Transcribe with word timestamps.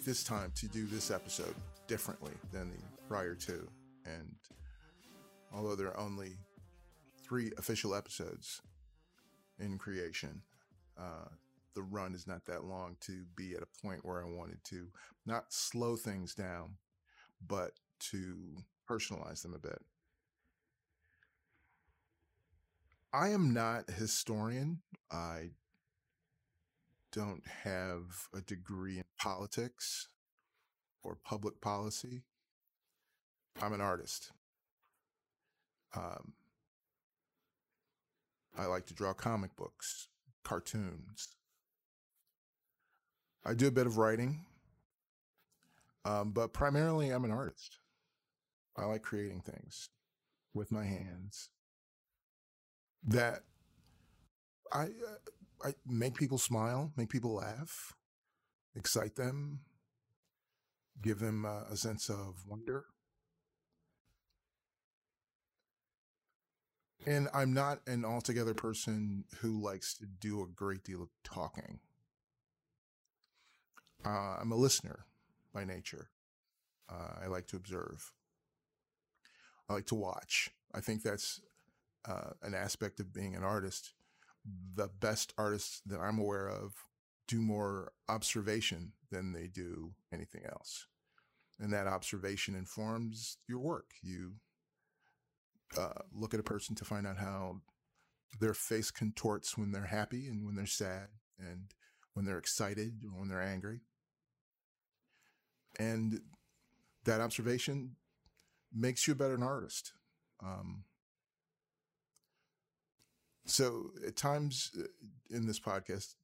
take 0.00 0.06
this 0.06 0.24
time 0.24 0.50
to 0.54 0.66
do 0.68 0.86
this 0.86 1.10
episode 1.10 1.54
differently 1.86 2.32
than 2.52 2.70
the 2.70 2.78
prior 3.06 3.34
two. 3.34 3.68
And 4.06 4.34
although 5.54 5.76
there 5.76 5.88
are 5.88 6.00
only 6.00 6.36
three 7.22 7.52
official 7.58 7.94
episodes 7.94 8.62
in 9.58 9.76
creation, 9.76 10.40
uh, 10.98 11.28
the 11.74 11.82
run 11.82 12.14
is 12.14 12.26
not 12.26 12.46
that 12.46 12.64
long 12.64 12.96
to 13.00 13.24
be 13.36 13.54
at 13.54 13.62
a 13.62 13.86
point 13.86 14.04
where 14.04 14.22
I 14.22 14.26
wanted 14.26 14.64
to 14.64 14.86
not 15.26 15.52
slow 15.52 15.96
things 15.96 16.34
down, 16.34 16.76
but 17.46 17.72
to 18.10 18.56
personalize 18.88 19.42
them 19.42 19.54
a 19.54 19.58
bit. 19.58 19.82
I 23.12 23.28
am 23.28 23.52
not 23.52 23.84
a 23.88 23.92
historian. 23.92 24.80
I 25.10 25.50
don't 27.12 27.42
have 27.64 28.28
a 28.34 28.40
degree 28.40 28.98
in 28.98 29.04
politics 29.18 30.08
or 31.02 31.16
public 31.16 31.60
policy. 31.60 32.22
I'm 33.60 33.72
an 33.72 33.80
artist. 33.80 34.30
Um, 35.96 36.34
I 38.56 38.66
like 38.66 38.86
to 38.86 38.94
draw 38.94 39.12
comic 39.12 39.56
books, 39.56 40.08
cartoons. 40.44 41.36
I 43.44 43.54
do 43.54 43.68
a 43.68 43.72
bit 43.72 43.86
of 43.86 43.96
writing, 43.96 44.44
um, 46.04 46.32
but 46.32 46.52
primarily 46.52 47.10
I'm 47.10 47.24
an 47.24 47.30
artist. 47.30 47.78
I 48.76 48.84
like 48.84 49.02
creating 49.02 49.40
things 49.40 49.88
with 50.54 50.70
my 50.70 50.84
hands 50.84 51.48
that 53.06 53.40
I 54.72 54.84
uh, 54.84 55.30
I 55.64 55.74
make 55.86 56.14
people 56.14 56.38
smile, 56.38 56.92
make 56.96 57.10
people 57.10 57.34
laugh, 57.34 57.94
excite 58.74 59.16
them, 59.16 59.60
give 61.02 61.18
them 61.18 61.44
a 61.44 61.76
sense 61.76 62.08
of 62.08 62.44
wonder. 62.46 62.84
And 67.06 67.28
I'm 67.32 67.54
not 67.54 67.80
an 67.86 68.04
altogether 68.04 68.52
person 68.52 69.24
who 69.40 69.62
likes 69.62 69.94
to 69.94 70.06
do 70.06 70.42
a 70.42 70.46
great 70.46 70.84
deal 70.84 71.02
of 71.02 71.08
talking. 71.24 71.80
Uh, 74.04 74.36
I'm 74.40 74.52
a 74.52 74.56
listener 74.56 75.06
by 75.54 75.64
nature. 75.64 76.10
Uh, 76.90 77.24
I 77.24 77.26
like 77.28 77.46
to 77.48 77.56
observe. 77.56 78.12
I 79.68 79.74
like 79.74 79.86
to 79.86 79.94
watch. 79.94 80.50
I 80.74 80.80
think 80.80 81.02
that's 81.02 81.40
uh, 82.06 82.30
an 82.42 82.54
aspect 82.54 83.00
of 83.00 83.14
being 83.14 83.34
an 83.34 83.44
artist. 83.44 83.92
The 84.74 84.88
best 84.88 85.34
artists 85.36 85.82
that 85.86 86.00
I'm 86.00 86.18
aware 86.18 86.48
of 86.48 86.74
do 87.28 87.40
more 87.40 87.92
observation 88.08 88.92
than 89.10 89.32
they 89.32 89.46
do 89.46 89.92
anything 90.12 90.42
else. 90.50 90.86
And 91.58 91.72
that 91.72 91.86
observation 91.86 92.54
informs 92.54 93.36
your 93.46 93.58
work. 93.58 93.90
You 94.02 94.34
uh, 95.78 96.02
look 96.12 96.34
at 96.34 96.40
a 96.40 96.44
person 96.44 96.74
to 96.76 96.84
find 96.84 97.06
out 97.06 97.18
how 97.18 97.60
their 98.40 98.54
face 98.54 98.90
contorts 98.90 99.56
when 99.56 99.72
they're 99.72 99.84
happy 99.84 100.26
and 100.26 100.44
when 100.44 100.54
they're 100.54 100.66
sad 100.66 101.08
and 101.38 101.74
when 102.14 102.24
they're 102.24 102.38
excited 102.38 103.02
or 103.04 103.18
when 103.18 103.28
they're 103.28 103.42
angry. 103.42 103.80
And 105.78 106.20
that 107.04 107.20
observation 107.20 107.96
makes 108.72 109.06
you 109.06 109.12
a 109.12 109.16
better 109.16 109.42
artist. 109.42 109.92
Um, 110.42 110.84
so 113.46 113.90
at 114.06 114.16
times 114.16 114.70
uh, 114.78 114.84
in 115.30 115.46
this 115.46 115.60
podcast, 115.60 116.14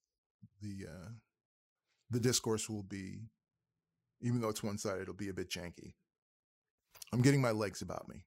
the 0.62 0.86
uh, 0.88 1.08
the 2.10 2.20
discourse 2.20 2.68
will 2.68 2.82
be, 2.82 3.20
even 4.20 4.40
though 4.40 4.48
it's 4.48 4.62
one 4.62 4.78
sided, 4.78 5.02
it'll 5.02 5.14
be 5.14 5.28
a 5.28 5.34
bit 5.34 5.50
janky. 5.50 5.94
I'm 7.12 7.22
getting 7.22 7.40
my 7.40 7.50
legs 7.50 7.82
about 7.82 8.08
me, 8.08 8.24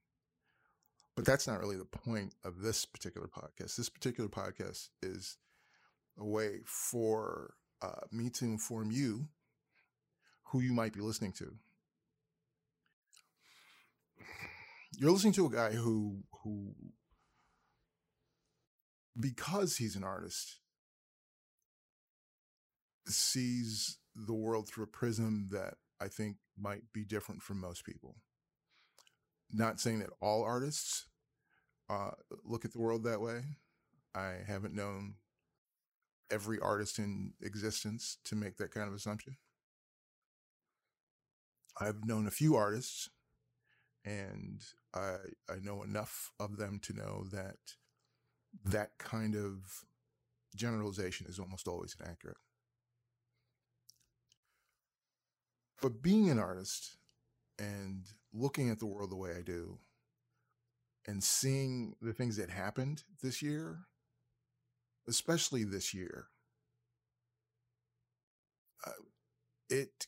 but 1.15 1.25
that's 1.25 1.47
not 1.47 1.59
really 1.59 1.77
the 1.77 1.85
point 1.85 2.33
of 2.43 2.61
this 2.61 2.85
particular 2.85 3.27
podcast. 3.27 3.75
This 3.75 3.89
particular 3.89 4.29
podcast 4.29 4.89
is 5.01 5.37
a 6.17 6.25
way 6.25 6.59
for 6.65 7.53
uh, 7.81 8.05
me 8.11 8.29
to 8.31 8.45
inform 8.45 8.91
you 8.91 9.27
who 10.43 10.61
you 10.61 10.73
might 10.73 10.93
be 10.93 11.01
listening 11.01 11.31
to. 11.33 11.53
You're 14.97 15.11
listening 15.11 15.33
to 15.33 15.45
a 15.45 15.51
guy 15.51 15.71
who 15.71 16.23
who 16.43 16.73
because 19.19 19.77
he's 19.77 19.95
an 19.95 20.03
artist, 20.03 20.59
sees 23.07 23.97
the 24.15 24.33
world 24.33 24.67
through 24.67 24.83
a 24.83 24.87
prism 24.87 25.49
that 25.51 25.75
I 25.99 26.07
think 26.07 26.37
might 26.57 26.83
be 26.93 27.03
different 27.03 27.41
from 27.41 27.59
most 27.59 27.85
people. 27.85 28.15
Not 29.51 29.79
saying 29.79 29.99
that 29.99 30.11
all 30.21 30.43
artists 30.43 31.07
uh, 31.89 32.11
look 32.43 32.65
at 32.65 32.71
the 32.71 32.79
world 32.79 33.03
that 33.03 33.21
way. 33.21 33.41
I 34.13 34.35
haven't 34.47 34.75
known 34.75 35.15
every 36.31 36.59
artist 36.59 36.99
in 36.99 37.33
existence 37.41 38.17
to 38.25 38.35
make 38.35 38.57
that 38.57 38.71
kind 38.71 38.87
of 38.87 38.93
assumption. 38.93 39.37
I've 41.79 42.05
known 42.05 42.27
a 42.27 42.31
few 42.31 42.55
artists, 42.55 43.09
and 44.05 44.61
I 44.93 45.15
I 45.49 45.55
know 45.61 45.81
enough 45.83 46.31
of 46.39 46.57
them 46.57 46.79
to 46.83 46.93
know 46.93 47.25
that 47.31 47.57
that 48.65 48.97
kind 48.97 49.35
of 49.35 49.85
generalization 50.55 51.27
is 51.27 51.39
almost 51.39 51.67
always 51.67 51.95
inaccurate. 51.99 52.37
But 55.81 56.01
being 56.01 56.29
an 56.29 56.39
artist 56.39 56.97
and 57.57 58.05
looking 58.33 58.69
at 58.69 58.79
the 58.79 58.85
world 58.85 59.11
the 59.11 59.15
way 59.15 59.31
I 59.37 59.41
do 59.41 59.79
and 61.07 61.23
seeing 61.23 61.95
the 62.01 62.13
things 62.13 62.35
that 62.37 62.49
happened 62.49 63.03
this 63.23 63.41
year, 63.41 63.79
especially 65.07 65.63
this 65.63 65.93
year, 65.93 66.27
uh, 68.85 68.91
it 69.69 70.07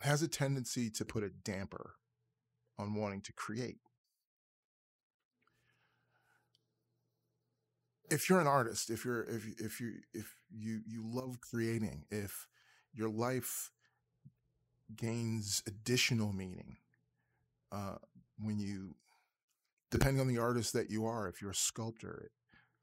has 0.00 0.22
a 0.22 0.28
tendency 0.28 0.90
to 0.90 1.04
put 1.04 1.24
a 1.24 1.30
damper 1.30 1.94
on 2.78 2.94
wanting 2.94 3.22
to 3.22 3.32
create. 3.32 3.78
If 8.10 8.28
you're 8.28 8.40
an 8.40 8.46
artist, 8.46 8.90
if 8.90 9.04
you're 9.04 9.22
if 9.22 9.44
if 9.60 9.80
you 9.80 9.94
if 10.14 10.34
you 10.50 10.80
you 10.86 11.02
love 11.04 11.40
creating, 11.40 12.04
if 12.10 12.46
your 12.92 13.08
life 13.08 13.70
gains 14.96 15.62
additional 15.66 16.32
meaning 16.32 16.76
uh, 17.70 17.96
when 18.38 18.58
you, 18.58 18.94
depending 19.90 20.20
on 20.20 20.28
the 20.28 20.38
artist 20.38 20.72
that 20.72 20.90
you 20.90 21.04
are, 21.04 21.28
if 21.28 21.42
you're 21.42 21.50
a 21.50 21.54
sculptor, 21.54 22.30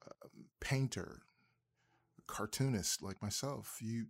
uh, 0.05 0.27
painter, 0.59 1.21
cartoonist 2.27 3.01
like 3.01 3.21
myself, 3.21 3.77
you 3.81 4.05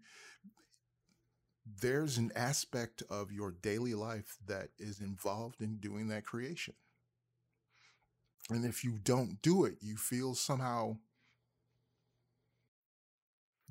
there's 1.82 2.18
an 2.18 2.32
aspect 2.36 3.02
of 3.10 3.32
your 3.32 3.52
daily 3.52 3.96
life 3.96 4.38
that 4.46 4.70
is 4.78 5.00
involved 5.00 5.62
in 5.62 5.78
doing 5.78 6.08
that 6.10 6.24
creation. 6.24 6.76
And 8.52 8.64
if 8.66 8.84
you 8.84 9.00
don't 9.04 9.42
do 9.42 9.66
it, 9.66 9.78
you 9.82 9.98
feel 9.98 10.36
somehow 10.36 10.98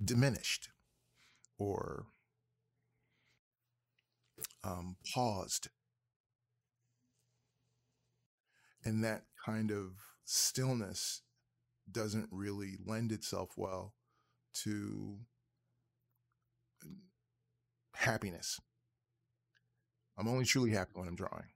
diminished 0.03 0.69
or 1.59 2.07
um, 4.63 4.97
paused. 5.15 5.69
And 8.85 9.03
that 9.05 9.23
kind 9.45 9.71
of 9.71 9.93
stillness 10.25 11.23
doesn't 11.91 12.29
really 12.31 12.77
lend 12.85 13.13
itself 13.13 13.51
well 13.57 13.95
to 14.63 15.19
happiness. 17.95 18.61
I'm 20.19 20.29
only 20.29 20.45
truly 20.45 20.71
happy 20.71 20.93
when 20.95 21.09
I'm 21.09 21.17
drawing. 21.17 21.51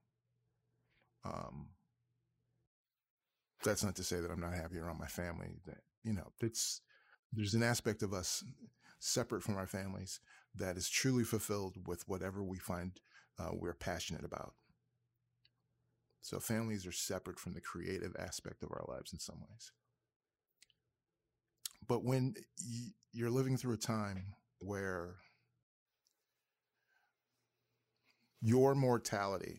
Um, 1.25 1.69
that's 3.63 3.85
not 3.85 3.97
to 3.97 4.05
say 4.05 4.21
that 4.21 4.31
I'm 4.31 4.41
not 4.41 4.55
happy 4.55 4.79
around 4.79 4.99
my 4.99 5.07
family. 5.07 5.49
That 5.67 5.79
you 6.05 6.13
know, 6.13 6.33
it's 6.41 6.81
there's 7.33 7.55
an 7.55 7.63
aspect 7.63 8.03
of 8.03 8.13
us 8.13 8.45
separate 8.99 9.43
from 9.43 9.57
our 9.57 9.67
families 9.67 10.21
that 10.55 10.77
is 10.77 10.89
truly 10.89 11.25
fulfilled 11.25 11.77
with 11.87 12.09
whatever 12.09 12.43
we 12.43 12.59
find 12.59 13.01
uh, 13.39 13.51
we're 13.53 13.75
passionate 13.75 14.25
about. 14.25 14.55
So 16.21 16.41
families 16.41 16.87
are 16.87 16.93
separate 16.93 17.39
from 17.39 17.53
the 17.53 17.61
creative 17.61 18.15
aspect 18.19 18.63
of 18.63 18.71
our 18.73 18.85
lives 18.89 19.13
in 19.13 19.19
some 19.19 19.37
ways. 19.49 19.73
But 21.87 22.05
when 22.05 22.35
you're 23.13 23.31
living 23.31 23.57
through 23.57 23.75
a 23.75 23.79
time 23.79 24.35
where 24.59 25.15
your 28.41 28.75
mortality 28.75 29.59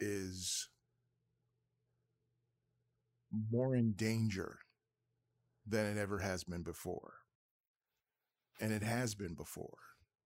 is 0.00 0.68
more 3.50 3.74
in 3.76 3.92
danger 3.92 4.58
than 5.66 5.86
it 5.86 6.00
ever 6.00 6.18
has 6.20 6.44
been 6.44 6.62
before. 6.62 7.14
and 8.60 8.72
it 8.72 8.82
has 8.82 9.14
been 9.14 9.34
before, 9.34 9.78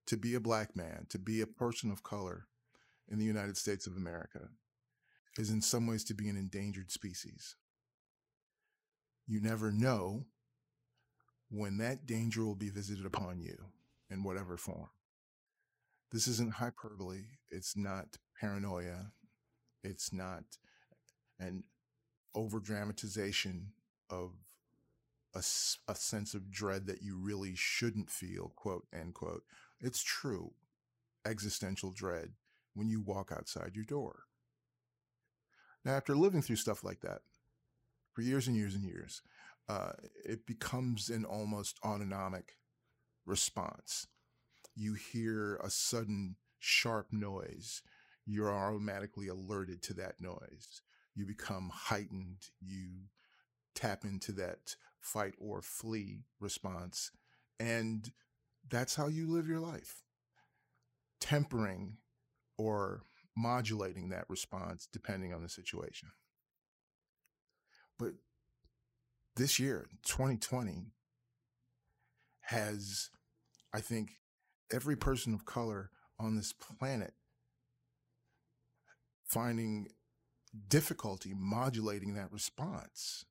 to 0.07 0.17
be 0.17 0.35
a 0.35 0.41
black 0.41 0.77
man, 0.77 1.07
to 1.11 1.19
be 1.19 1.41
a 1.41 1.47
person 1.47 1.91
of 1.91 2.03
color 2.03 2.47
in 3.09 3.19
the 3.19 3.25
United 3.25 3.57
States 3.57 3.87
of 3.87 3.97
America 3.97 4.51
is 5.39 5.51
in 5.51 5.63
some 5.63 5.87
ways 5.87 6.05
to 6.05 6.15
be 6.15 6.29
an 6.29 6.37
endangered 6.37 6.91
species. 6.91 7.57
You 9.27 9.41
never 9.41 9.71
know 9.73 10.27
when 11.51 11.79
that 11.79 12.07
danger 12.07 12.45
will 12.45 12.57
be 12.57 12.71
visited 12.71 13.05
upon 13.07 13.41
you 13.41 13.57
in 14.11 14.23
whatever 14.23 14.57
form. 14.57 14.91
This 16.13 16.27
isn't 16.27 16.55
hyperbole. 16.55 17.23
It's 17.51 17.77
not 17.77 18.17
paranoia. 18.41 19.13
It's 19.83 20.13
not 20.13 20.45
an 21.39 21.65
over 22.35 22.61
dramatization 22.61 23.73
of 24.09 24.33
a, 25.35 25.43
a 25.89 25.95
sense 25.95 26.35
of 26.35 26.51
dread 26.51 26.87
that 26.87 27.03
you 27.03 27.17
really 27.17 27.55
shouldn't 27.55 28.11
feel, 28.11 28.53
quote, 28.57 28.87
end 28.93 29.15
quote. 29.15 29.43
It's 29.81 30.03
true 30.03 30.53
existential 31.27 31.93
dread 31.93 32.33
when 32.75 32.89
you 32.89 33.01
walk 33.01 33.31
outside 33.33 33.73
your 33.75 33.85
door. 33.85 34.25
Now, 35.85 35.93
after 35.93 36.15
living 36.15 36.43
through 36.43 36.57
stuff 36.57 36.85
like 36.85 37.01
that 37.01 37.21
for 38.13 38.23
years 38.23 38.47
and 38.47 38.57
years 38.57 38.75
and 38.75 38.85
years, 38.85 39.23
uh, 39.69 39.93
it 40.25 40.47
becomes 40.47 41.09
an 41.09 41.25
almost 41.25 41.79
autonomic 41.85 42.57
response. 43.25 44.07
You 44.75 44.95
hear 44.95 45.57
a 45.57 45.71
sudden 45.71 46.37
sharp 46.59 47.09
noise, 47.13 47.83
you're 48.27 48.53
automatically 48.53 49.29
alerted 49.29 49.83
to 49.85 49.95
that 49.95 50.21
noise. 50.21 50.83
You 51.21 51.27
become 51.27 51.71
heightened. 51.71 52.49
You 52.63 53.09
tap 53.75 54.05
into 54.05 54.33
that 54.33 54.75
fight 55.03 55.35
or 55.39 55.61
flee 55.61 56.25
response. 56.41 57.11
And 57.59 58.11
that's 58.67 58.97
how 58.97 59.09
you 59.09 59.31
live 59.31 59.47
your 59.47 59.61
life. 59.61 60.03
Tempering 61.21 61.99
or 62.57 63.03
modulating 63.37 64.09
that 64.09 64.25
response 64.31 64.89
depending 64.91 65.35
on 65.35 65.43
the 65.43 65.51
situation. 65.51 66.09
But 67.99 68.13
this 69.37 69.59
year, 69.59 69.89
2020, 70.07 70.87
has, 72.45 73.11
I 73.75 73.81
think, 73.81 74.13
every 74.73 74.97
person 74.97 75.35
of 75.35 75.45
color 75.45 75.91
on 76.19 76.37
this 76.37 76.55
planet 76.55 77.13
finding 79.23 79.87
difficulty 80.69 81.33
modulating 81.35 82.15
that 82.15 82.33
response. 82.33 83.25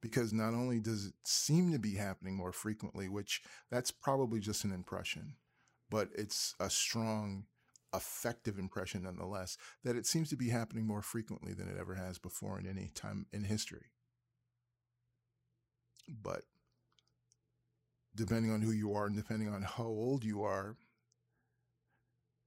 Because 0.00 0.32
not 0.32 0.52
only 0.52 0.80
does 0.80 1.06
it 1.06 1.14
seem 1.24 1.70
to 1.72 1.78
be 1.78 1.94
happening 1.94 2.34
more 2.36 2.52
frequently, 2.52 3.08
which 3.08 3.40
that's 3.70 3.92
probably 3.92 4.40
just 4.40 4.64
an 4.64 4.72
impression, 4.72 5.36
but 5.90 6.08
it's 6.16 6.54
a 6.58 6.68
strong, 6.68 7.44
effective 7.94 8.58
impression 8.58 9.04
nonetheless, 9.04 9.56
that 9.84 9.94
it 9.94 10.06
seems 10.06 10.28
to 10.30 10.36
be 10.36 10.48
happening 10.48 10.86
more 10.86 11.02
frequently 11.02 11.54
than 11.54 11.68
it 11.68 11.76
ever 11.78 11.94
has 11.94 12.18
before 12.18 12.58
in 12.58 12.66
any 12.66 12.90
time 12.94 13.26
in 13.32 13.44
history. 13.44 13.92
But 16.08 16.42
depending 18.14 18.50
on 18.50 18.62
who 18.62 18.72
you 18.72 18.92
are 18.94 19.06
and 19.06 19.16
depending 19.16 19.48
on 19.48 19.62
how 19.62 19.84
old 19.84 20.24
you 20.24 20.42
are, 20.42 20.76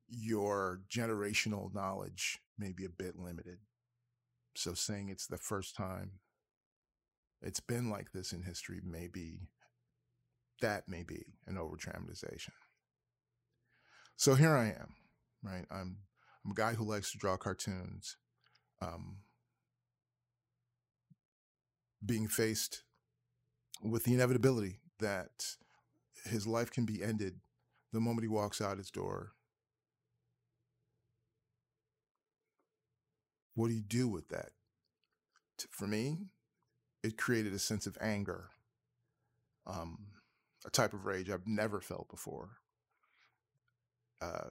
your 0.08 0.82
generational 0.90 1.74
knowledge 1.74 2.40
may 2.58 2.72
be 2.72 2.86
a 2.86 2.90
bit 2.90 3.18
limited. 3.18 3.58
So 4.56 4.74
saying 4.74 5.10
it's 5.10 5.28
the 5.28 5.38
first 5.38 5.76
time 5.76 6.20
it's 7.42 7.60
been 7.60 7.90
like 7.90 8.12
this 8.12 8.32
in 8.32 8.44
history 8.44 8.82
may 8.84 9.08
be 9.08 9.50
that 10.62 10.88
may 10.88 11.04
be 11.04 11.26
an 11.46 11.58
over 11.58 11.76
dramatization. 11.76 12.54
So 14.16 14.36
here 14.36 14.56
I 14.56 14.68
am, 14.68 14.96
right? 15.44 15.66
I'm 15.70 15.98
I'm 16.44 16.52
a 16.52 16.56
guy 16.56 16.74
who 16.74 16.86
likes 16.86 17.12
to 17.12 17.18
draw 17.18 17.38
cartoons. 17.38 18.18
Um, 18.82 19.18
being 22.06 22.28
faced 22.28 22.84
with 23.84 24.04
the 24.04 24.14
inevitability 24.14 24.80
that 25.00 25.56
his 26.26 26.46
life 26.46 26.72
can 26.72 26.86
be 26.86 27.02
ended 27.02 27.40
the 27.94 28.00
moment 28.00 28.24
he 28.24 28.28
walks 28.28 28.62
out 28.62 28.78
his 28.78 28.92
door 28.92 29.34
What 33.56 33.70
do 33.70 33.74
you 33.74 33.82
do 33.82 34.08
with 34.08 34.30
that? 34.30 34.50
For 35.72 35.88
me, 35.88 36.18
it 37.04 37.18
created 37.18 37.54
a 37.54 37.60
sense 37.60 37.88
of 37.88 37.98
anger, 38.02 38.50
um, 39.66 39.98
a 40.66 40.70
type 40.70 40.94
of 40.94 41.06
rage 41.06 41.30
I've 41.30 41.48
never 41.48 41.80
felt 41.80 42.10
before. 42.10 42.58
Uh, 44.22 44.50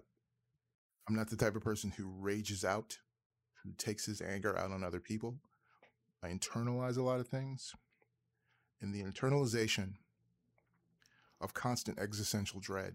I'm 1.07 1.15
not 1.15 1.29
the 1.29 1.37
type 1.37 1.55
of 1.55 1.63
person 1.63 1.93
who 1.97 2.09
rages 2.09 2.65
out, 2.65 2.99
who 3.63 3.73
takes 3.77 4.07
his 4.07 4.23
anger 4.23 4.57
out 4.59 4.71
on 4.71 4.83
other 4.83 5.01
people. 5.01 5.37
I 6.23 6.29
internalize 6.29 6.97
a 6.97 7.03
lot 7.03 7.21
of 7.21 7.29
things. 7.29 7.75
And 8.81 8.95
the 8.95 9.03
internalization 9.03 9.95
of 11.41 11.53
constant 11.53 11.99
existential 11.99 12.61
dread 12.61 12.95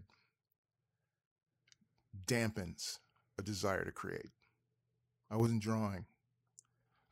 dampens 2.25 2.97
a 3.37 3.43
desire 3.43 3.85
to 3.85 3.91
create. 3.91 4.31
I 5.31 5.35
wasn't 5.35 5.61
drawing. 5.61 6.05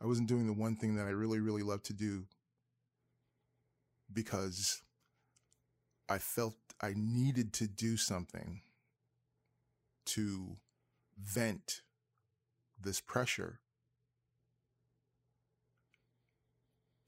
I 0.02 0.06
wasn't 0.06 0.28
doing 0.28 0.48
the 0.48 0.54
one 0.54 0.76
thing 0.76 0.96
that 0.96 1.08
I 1.08 1.12
really, 1.12 1.40
really 1.40 1.64
love 1.64 1.84
to 1.84 1.94
do 1.94 2.26
because 4.12 4.82
I 6.10 6.18
felt 6.18 6.56
I 6.82 6.94
needed 6.96 7.54
to 7.54 7.68
do 7.68 7.98
something 7.98 8.62
to 10.08 10.58
vent 11.22 11.82
this 12.82 13.02
pressure. 13.02 13.60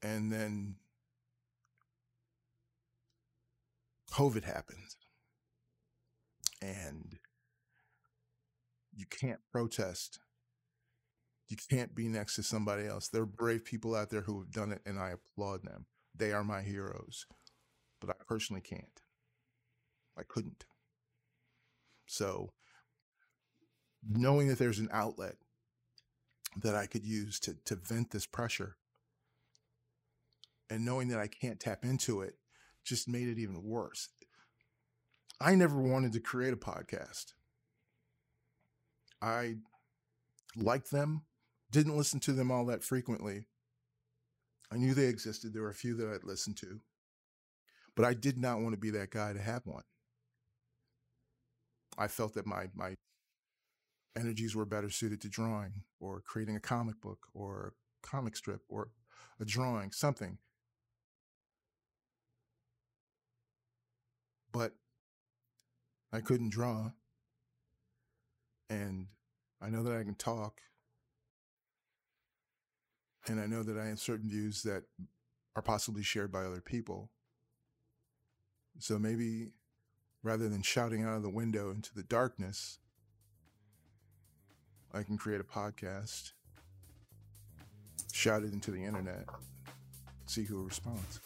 And 0.02 0.32
then 0.32 0.76
COVID 4.12 4.44
happened. 4.44 4.96
And 6.60 7.18
you 8.94 9.06
can't 9.06 9.40
protest 9.50 10.18
you 11.50 11.56
can't 11.68 11.94
be 11.96 12.06
next 12.06 12.36
to 12.36 12.44
somebody 12.44 12.86
else. 12.86 13.08
There 13.08 13.22
are 13.22 13.26
brave 13.26 13.64
people 13.64 13.96
out 13.96 14.08
there 14.08 14.20
who 14.20 14.38
have 14.38 14.52
done 14.52 14.70
it, 14.70 14.80
and 14.86 14.98
I 14.98 15.10
applaud 15.10 15.64
them. 15.64 15.86
They 16.14 16.32
are 16.32 16.44
my 16.44 16.62
heroes. 16.62 17.26
But 18.00 18.10
I 18.10 18.14
personally 18.26 18.62
can't. 18.62 19.02
I 20.16 20.22
couldn't. 20.22 20.64
So, 22.06 22.52
knowing 24.08 24.46
that 24.48 24.58
there's 24.58 24.78
an 24.78 24.88
outlet 24.92 25.36
that 26.56 26.76
I 26.76 26.86
could 26.86 27.04
use 27.04 27.40
to, 27.40 27.56
to 27.64 27.74
vent 27.74 28.12
this 28.12 28.26
pressure 28.26 28.76
and 30.68 30.84
knowing 30.84 31.08
that 31.08 31.18
I 31.18 31.26
can't 31.26 31.58
tap 31.58 31.84
into 31.84 32.22
it 32.22 32.34
just 32.84 33.08
made 33.08 33.28
it 33.28 33.38
even 33.38 33.62
worse. 33.62 34.08
I 35.40 35.54
never 35.56 35.80
wanted 35.80 36.12
to 36.12 36.20
create 36.20 36.52
a 36.52 36.56
podcast. 36.56 37.32
I 39.20 39.56
liked 40.56 40.90
them 40.90 41.22
didn't 41.70 41.96
listen 41.96 42.20
to 42.20 42.32
them 42.32 42.50
all 42.50 42.66
that 42.66 42.82
frequently. 42.82 43.46
I 44.72 44.76
knew 44.76 44.94
they 44.94 45.06
existed. 45.06 45.52
There 45.52 45.62
were 45.62 45.70
a 45.70 45.74
few 45.74 45.96
that 45.96 46.08
I'd 46.08 46.24
listened 46.24 46.56
to, 46.58 46.80
but 47.96 48.04
I 48.04 48.14
did 48.14 48.38
not 48.38 48.60
want 48.60 48.72
to 48.72 48.80
be 48.80 48.90
that 48.90 49.10
guy 49.10 49.32
to 49.32 49.40
have 49.40 49.66
one. 49.66 49.82
I 51.98 52.08
felt 52.08 52.34
that 52.34 52.46
my 52.46 52.66
my 52.74 52.94
energies 54.16 54.54
were 54.54 54.64
better 54.64 54.90
suited 54.90 55.20
to 55.22 55.28
drawing 55.28 55.82
or 56.00 56.20
creating 56.20 56.56
a 56.56 56.60
comic 56.60 57.00
book 57.00 57.26
or 57.34 57.74
a 58.02 58.06
comic 58.06 58.36
strip 58.36 58.62
or 58.68 58.90
a 59.40 59.44
drawing, 59.44 59.92
something. 59.92 60.38
But 64.52 64.72
I 66.12 66.20
couldn't 66.20 66.50
draw. 66.50 66.90
And 68.68 69.08
I 69.60 69.68
know 69.70 69.82
that 69.82 69.96
I 69.96 70.04
can 70.04 70.14
talk 70.14 70.60
and 73.30 73.40
I 73.40 73.46
know 73.46 73.62
that 73.62 73.78
I 73.78 73.86
have 73.86 74.00
certain 74.00 74.28
views 74.28 74.64
that 74.64 74.82
are 75.54 75.62
possibly 75.62 76.02
shared 76.02 76.32
by 76.32 76.44
other 76.44 76.60
people. 76.60 77.10
So 78.80 78.98
maybe 78.98 79.52
rather 80.24 80.48
than 80.48 80.62
shouting 80.62 81.04
out 81.04 81.16
of 81.16 81.22
the 81.22 81.30
window 81.30 81.70
into 81.70 81.94
the 81.94 82.02
darkness, 82.02 82.78
I 84.92 85.04
can 85.04 85.16
create 85.16 85.40
a 85.40 85.44
podcast, 85.44 86.32
shout 88.12 88.42
it 88.42 88.52
into 88.52 88.72
the 88.72 88.84
internet, 88.84 89.26
see 90.26 90.42
who 90.42 90.64
responds. 90.64 91.20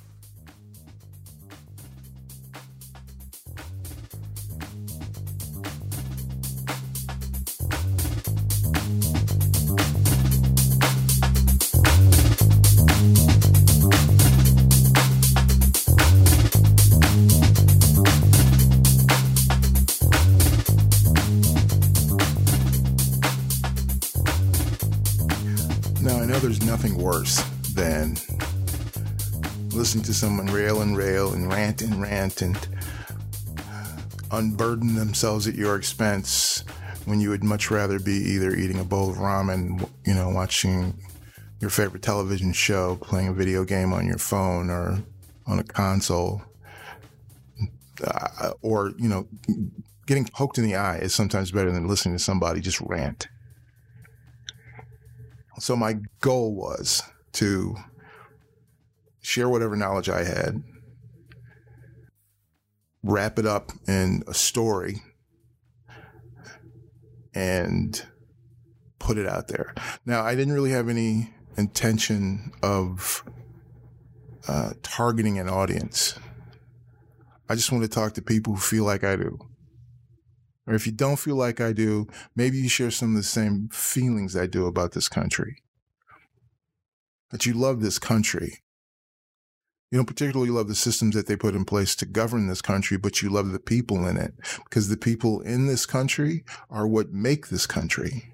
Know, 26.34 26.40
there's 26.40 26.66
nothing 26.66 26.96
worse 26.96 27.40
than 27.74 28.16
listening 29.70 30.02
to 30.02 30.12
someone 30.12 30.46
rail 30.46 30.82
and 30.82 30.96
rail 30.96 31.32
and 31.32 31.48
rant 31.48 31.80
and 31.80 32.02
rant 32.02 32.42
and 32.42 32.68
unburden 34.32 34.96
themselves 34.96 35.46
at 35.46 35.54
your 35.54 35.76
expense 35.76 36.64
when 37.04 37.20
you 37.20 37.30
would 37.30 37.44
much 37.44 37.70
rather 37.70 38.00
be 38.00 38.14
either 38.14 38.52
eating 38.56 38.80
a 38.80 38.84
bowl 38.84 39.10
of 39.10 39.16
ramen, 39.18 39.88
you 40.04 40.14
know, 40.14 40.28
watching 40.28 40.98
your 41.60 41.70
favorite 41.70 42.02
television 42.02 42.52
show, 42.52 42.96
playing 42.96 43.28
a 43.28 43.32
video 43.32 43.62
game 43.64 43.92
on 43.92 44.04
your 44.04 44.18
phone 44.18 44.70
or 44.70 44.98
on 45.46 45.60
a 45.60 45.64
console, 45.64 46.42
uh, 48.04 48.50
or, 48.60 48.92
you 48.98 49.08
know, 49.08 49.28
getting 50.06 50.24
poked 50.24 50.58
in 50.58 50.64
the 50.64 50.74
eye 50.74 50.96
is 50.98 51.14
sometimes 51.14 51.52
better 51.52 51.70
than 51.70 51.86
listening 51.86 52.16
to 52.16 52.22
somebody 52.22 52.60
just 52.60 52.80
rant. 52.80 53.28
So 55.58 55.76
my 55.76 55.96
goal 56.20 56.54
was 56.54 57.02
to 57.34 57.76
share 59.20 59.48
whatever 59.48 59.76
knowledge 59.76 60.08
I 60.08 60.24
had, 60.24 60.62
wrap 63.02 63.38
it 63.38 63.46
up 63.46 63.72
in 63.86 64.22
a 64.26 64.34
story, 64.34 65.02
and 67.34 68.04
put 68.98 69.18
it 69.18 69.26
out 69.26 69.48
there. 69.48 69.74
Now, 70.06 70.22
I 70.22 70.34
didn't 70.34 70.54
really 70.54 70.70
have 70.70 70.88
any 70.88 71.34
intention 71.56 72.52
of 72.62 73.24
uh, 74.48 74.72
targeting 74.82 75.38
an 75.38 75.48
audience. 75.48 76.18
I 77.48 77.54
just 77.54 77.70
want 77.70 77.84
to 77.84 77.88
talk 77.88 78.14
to 78.14 78.22
people 78.22 78.54
who 78.54 78.60
feel 78.60 78.84
like 78.84 79.04
I 79.04 79.16
do. 79.16 79.38
Or 80.66 80.74
if 80.74 80.86
you 80.86 80.92
don't 80.92 81.18
feel 81.18 81.36
like 81.36 81.60
I 81.60 81.72
do, 81.72 82.06
maybe 82.34 82.58
you 82.58 82.68
share 82.68 82.90
some 82.90 83.10
of 83.10 83.16
the 83.16 83.22
same 83.22 83.68
feelings 83.70 84.36
I 84.36 84.46
do 84.46 84.66
about 84.66 84.92
this 84.92 85.08
country. 85.08 85.62
That 87.30 87.44
you 87.44 87.52
love 87.52 87.80
this 87.80 87.98
country. 87.98 88.62
You 89.90 89.98
don't 89.98 90.06
particularly 90.06 90.50
love 90.50 90.68
the 90.68 90.74
systems 90.74 91.14
that 91.14 91.26
they 91.26 91.36
put 91.36 91.54
in 91.54 91.64
place 91.64 91.94
to 91.96 92.06
govern 92.06 92.48
this 92.48 92.62
country, 92.62 92.96
but 92.96 93.22
you 93.22 93.30
love 93.30 93.52
the 93.52 93.60
people 93.60 94.06
in 94.06 94.16
it 94.16 94.34
because 94.64 94.88
the 94.88 94.96
people 94.96 95.40
in 95.42 95.66
this 95.66 95.86
country 95.86 96.44
are 96.70 96.86
what 96.86 97.12
make 97.12 97.48
this 97.48 97.66
country. 97.66 98.32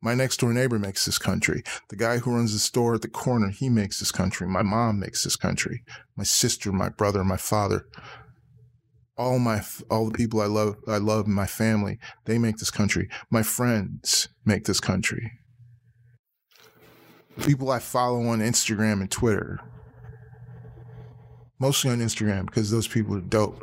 My 0.00 0.14
next 0.14 0.38
door 0.38 0.52
neighbor 0.52 0.78
makes 0.78 1.04
this 1.04 1.18
country. 1.18 1.62
The 1.88 1.96
guy 1.96 2.18
who 2.18 2.34
runs 2.34 2.52
the 2.52 2.58
store 2.58 2.94
at 2.94 3.02
the 3.02 3.08
corner, 3.08 3.48
he 3.48 3.68
makes 3.68 3.98
this 3.98 4.12
country. 4.12 4.46
My 4.46 4.62
mom 4.62 5.00
makes 5.00 5.24
this 5.24 5.36
country. 5.36 5.82
My 6.16 6.24
sister, 6.24 6.70
my 6.70 6.88
brother, 6.88 7.24
my 7.24 7.36
father, 7.36 7.86
all 9.16 9.38
my 9.38 9.62
all 9.90 10.06
the 10.06 10.16
people 10.16 10.40
I 10.40 10.46
love 10.46 10.76
I 10.86 10.98
love 10.98 11.26
my 11.26 11.46
family, 11.46 11.98
they 12.24 12.38
make 12.38 12.56
this 12.56 12.70
country. 12.70 13.08
My 13.30 13.42
friends 13.42 14.28
make 14.44 14.64
this 14.64 14.80
country. 14.80 15.32
People 17.44 17.70
I 17.70 17.78
follow 17.78 18.26
on 18.26 18.40
Instagram 18.40 19.00
and 19.00 19.10
Twitter. 19.10 19.60
Mostly 21.58 21.90
on 21.90 22.00
Instagram 22.00 22.46
because 22.46 22.70
those 22.70 22.88
people 22.88 23.16
are 23.16 23.20
dope. 23.20 23.62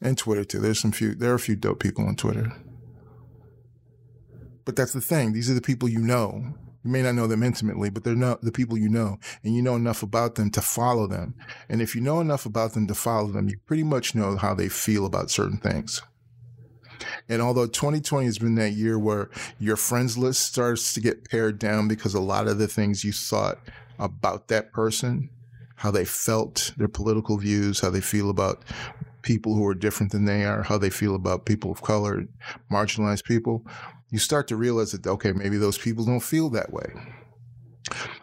And 0.00 0.18
Twitter 0.18 0.44
too. 0.44 0.60
There's 0.60 0.80
some 0.80 0.92
few 0.92 1.14
there 1.14 1.32
are 1.32 1.36
a 1.36 1.40
few 1.40 1.56
dope 1.56 1.80
people 1.80 2.06
on 2.06 2.16
Twitter. 2.16 2.52
But 4.64 4.76
that's 4.76 4.92
the 4.92 5.00
thing. 5.00 5.32
These 5.32 5.50
are 5.50 5.54
the 5.54 5.60
people 5.60 5.88
you 5.88 6.00
know. 6.00 6.54
You 6.84 6.90
may 6.90 7.02
not 7.02 7.14
know 7.14 7.26
them 7.26 7.42
intimately, 7.42 7.88
but 7.88 8.04
they're 8.04 8.14
not 8.14 8.42
the 8.42 8.52
people 8.52 8.76
you 8.76 8.90
know, 8.90 9.18
and 9.42 9.54
you 9.54 9.62
know 9.62 9.74
enough 9.74 10.02
about 10.02 10.34
them 10.34 10.50
to 10.50 10.60
follow 10.60 11.06
them. 11.06 11.34
And 11.68 11.80
if 11.80 11.94
you 11.94 12.02
know 12.02 12.20
enough 12.20 12.44
about 12.44 12.74
them 12.74 12.86
to 12.88 12.94
follow 12.94 13.28
them, 13.28 13.48
you 13.48 13.56
pretty 13.66 13.84
much 13.84 14.14
know 14.14 14.36
how 14.36 14.54
they 14.54 14.68
feel 14.68 15.06
about 15.06 15.30
certain 15.30 15.58
things. 15.58 16.02
And 17.28 17.40
although 17.40 17.66
2020 17.66 18.26
has 18.26 18.38
been 18.38 18.54
that 18.56 18.72
year 18.72 18.98
where 18.98 19.30
your 19.58 19.76
friends 19.76 20.18
list 20.18 20.42
starts 20.42 20.92
to 20.94 21.00
get 21.00 21.28
pared 21.28 21.58
down 21.58 21.88
because 21.88 22.14
a 22.14 22.20
lot 22.20 22.48
of 22.48 22.58
the 22.58 22.68
things 22.68 23.02
you 23.02 23.12
thought 23.12 23.58
about 23.98 24.48
that 24.48 24.72
person, 24.72 25.30
how 25.76 25.90
they 25.90 26.04
felt, 26.04 26.72
their 26.76 26.88
political 26.88 27.38
views, 27.38 27.80
how 27.80 27.90
they 27.90 28.00
feel 28.00 28.30
about 28.30 28.62
people 29.22 29.54
who 29.54 29.66
are 29.66 29.74
different 29.74 30.12
than 30.12 30.26
they 30.26 30.44
are, 30.44 30.62
how 30.62 30.78
they 30.78 30.90
feel 30.90 31.14
about 31.14 31.46
people 31.46 31.72
of 31.72 31.82
color, 31.82 32.26
marginalized 32.70 33.24
people, 33.24 33.66
you 34.14 34.20
start 34.20 34.46
to 34.46 34.54
realize 34.54 34.92
that, 34.92 35.04
okay, 35.04 35.32
maybe 35.32 35.56
those 35.56 35.76
people 35.76 36.04
don't 36.04 36.20
feel 36.20 36.48
that 36.48 36.72
way. 36.72 36.86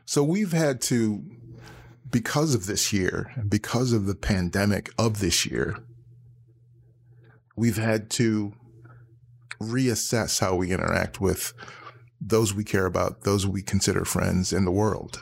So 0.06 0.24
we've 0.24 0.54
had 0.54 0.80
to, 0.84 1.22
because 2.10 2.56
of 2.56 2.66
this 2.66 2.94
year, 2.94 3.30
because 3.50 3.92
of 3.92 4.06
the 4.06 4.16
pandemic 4.16 4.90
of 4.98 5.20
this 5.20 5.46
year, 5.46 5.80
we've 7.58 7.76
had 7.76 8.10
to 8.12 8.54
reassess 9.62 10.40
how 10.40 10.56
we 10.56 10.72
interact 10.72 11.20
with 11.20 11.52
those 12.22 12.54
we 12.54 12.64
care 12.64 12.86
about, 12.86 13.24
those 13.24 13.46
we 13.46 13.62
consider 13.62 14.06
friends 14.06 14.54
in 14.54 14.64
the 14.64 14.72
world. 14.72 15.20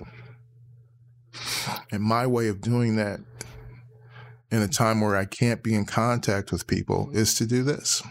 And 1.91 2.03
my 2.03 2.27
way 2.27 2.47
of 2.47 2.61
doing 2.61 2.95
that 2.97 3.21
in 4.51 4.61
a 4.61 4.67
time 4.67 5.01
where 5.01 5.15
I 5.15 5.25
can't 5.25 5.63
be 5.63 5.73
in 5.73 5.85
contact 5.85 6.51
with 6.51 6.67
people 6.67 7.09
is 7.11 7.33
to 7.39 7.47
do 7.47 7.63
this 7.63 8.03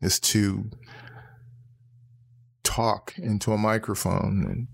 is 0.00 0.20
to 0.20 0.70
talk 2.62 3.14
into 3.16 3.52
a 3.52 3.58
microphone 3.58 4.44
and 4.48 4.68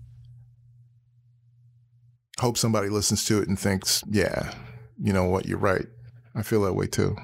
hope 2.39 2.57
somebody 2.57 2.89
listens 2.89 3.23
to 3.25 3.41
it 3.41 3.47
and 3.47 3.57
thinks, 3.57 4.03
yeah, 4.09 4.53
you 4.99 5.13
know 5.13 5.25
what, 5.25 5.45
you're 5.45 5.57
right. 5.57 5.85
I 6.35 6.41
feel 6.41 6.61
that 6.63 6.73
way 6.73 6.87
too. 6.87 7.15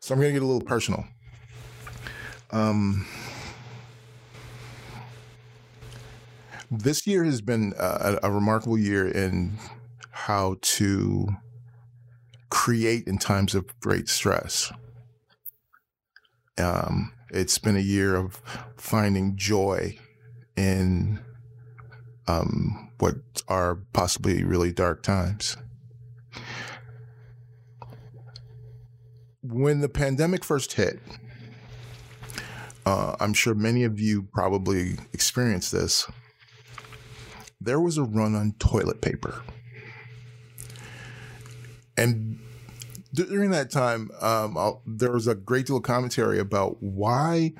So 0.00 0.14
I'm 0.14 0.20
going 0.20 0.32
to 0.32 0.40
get 0.40 0.42
a 0.42 0.46
little 0.46 0.66
personal. 0.66 1.04
Um, 2.50 3.06
this 6.70 7.06
year 7.06 7.24
has 7.24 7.40
been 7.40 7.74
a, 7.78 8.18
a 8.22 8.30
remarkable 8.30 8.78
year 8.78 9.06
in 9.06 9.58
how 10.10 10.56
to 10.60 11.28
create 12.50 13.06
in 13.06 13.18
times 13.18 13.54
of 13.54 13.78
great 13.80 14.08
stress. 14.08 14.72
Um, 16.58 17.12
it's 17.30 17.58
been 17.58 17.76
a 17.76 17.80
year 17.80 18.14
of 18.14 18.42
finding 18.76 19.36
joy 19.36 19.98
in 20.56 21.20
um, 22.28 22.90
what 22.98 23.16
are 23.48 23.76
possibly 23.92 24.44
really 24.44 24.72
dark 24.72 25.02
times. 25.02 25.56
When 29.42 29.80
the 29.80 29.88
pandemic 29.88 30.44
first 30.44 30.74
hit, 30.74 31.00
uh, 32.86 33.16
I'm 33.18 33.34
sure 33.34 33.54
many 33.54 33.84
of 33.84 33.98
you 33.98 34.22
probably 34.22 34.98
experienced 35.12 35.72
this. 35.72 36.06
There 37.60 37.80
was 37.80 37.96
a 37.96 38.04
run 38.04 38.34
on 38.34 38.54
toilet 38.58 39.00
paper. 39.00 39.42
And 41.96 42.40
during 43.14 43.50
that 43.50 43.70
time, 43.70 44.10
um, 44.20 44.56
there 44.86 45.12
was 45.12 45.26
a 45.26 45.34
great 45.34 45.66
deal 45.66 45.76
of 45.76 45.82
commentary 45.82 46.38
about 46.38 46.82
why, 46.82 47.52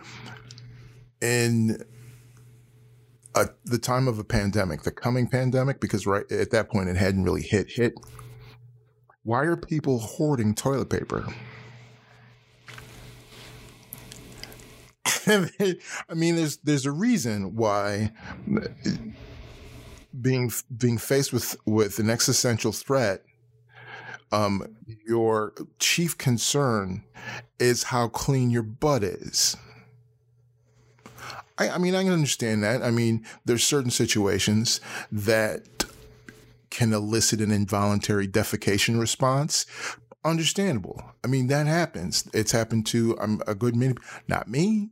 in 1.21 1.83
a, 3.35 3.49
the 3.65 3.79
time 3.79 4.09
of 4.09 4.19
a 4.19 4.25
pandemic, 4.25 4.83
the 4.83 4.91
coming 4.91 5.29
pandemic, 5.29 5.81
because 5.81 6.07
right 6.07 6.31
at 6.31 6.51
that 6.51 6.71
point 6.71 6.89
it 6.89 6.97
hadn't 6.97 7.25
really 7.25 7.43
hit 7.43 7.71
hit. 7.71 7.95
Why 9.25 9.43
are 9.45 9.57
people 9.57 9.99
hoarding 9.99 10.55
toilet 10.55 10.91
paper? 10.91 11.27
I 15.27 16.15
mean, 16.15 16.37
there's 16.37 16.57
there's 16.59 16.87
a 16.87 16.93
reason 16.93 17.55
why 17.55 18.13
being 20.21 20.51
being 20.77 20.99
faced 20.99 21.33
with 21.33 21.57
with 21.67 21.99
an 21.99 22.11
existential 22.11 22.73
threat 22.73 23.25
um, 24.33 24.67
your 25.07 25.53
chief 25.79 26.17
concern 26.17 27.05
is 27.59 27.85
how 27.85 28.09
clean 28.09 28.51
your 28.51 28.63
butt 28.63 29.05
is. 29.05 29.57
I, 31.59 31.69
I 31.69 31.79
mean, 31.79 31.95
I 31.95 32.03
can 32.03 32.13
understand 32.13 32.65
that. 32.65 32.83
I 32.83 32.91
mean, 32.91 33.25
there's 33.45 33.63
certain 33.63 33.91
situations 33.91 34.81
that 35.13 35.85
can 36.71 36.93
elicit 36.95 37.41
an 37.41 37.53
involuntary 37.53 38.27
defecation 38.27 38.99
response. 38.99 39.67
Understandable. 40.25 41.03
I 41.23 41.27
mean, 41.27 41.49
that 41.49 41.67
happens. 41.67 42.29
It's 42.33 42.53
happened 42.53 42.87
to 42.87 43.19
um, 43.21 43.43
a 43.47 43.55
good 43.55 43.77
many, 43.77 43.95
not 44.29 44.49
me. 44.49 44.91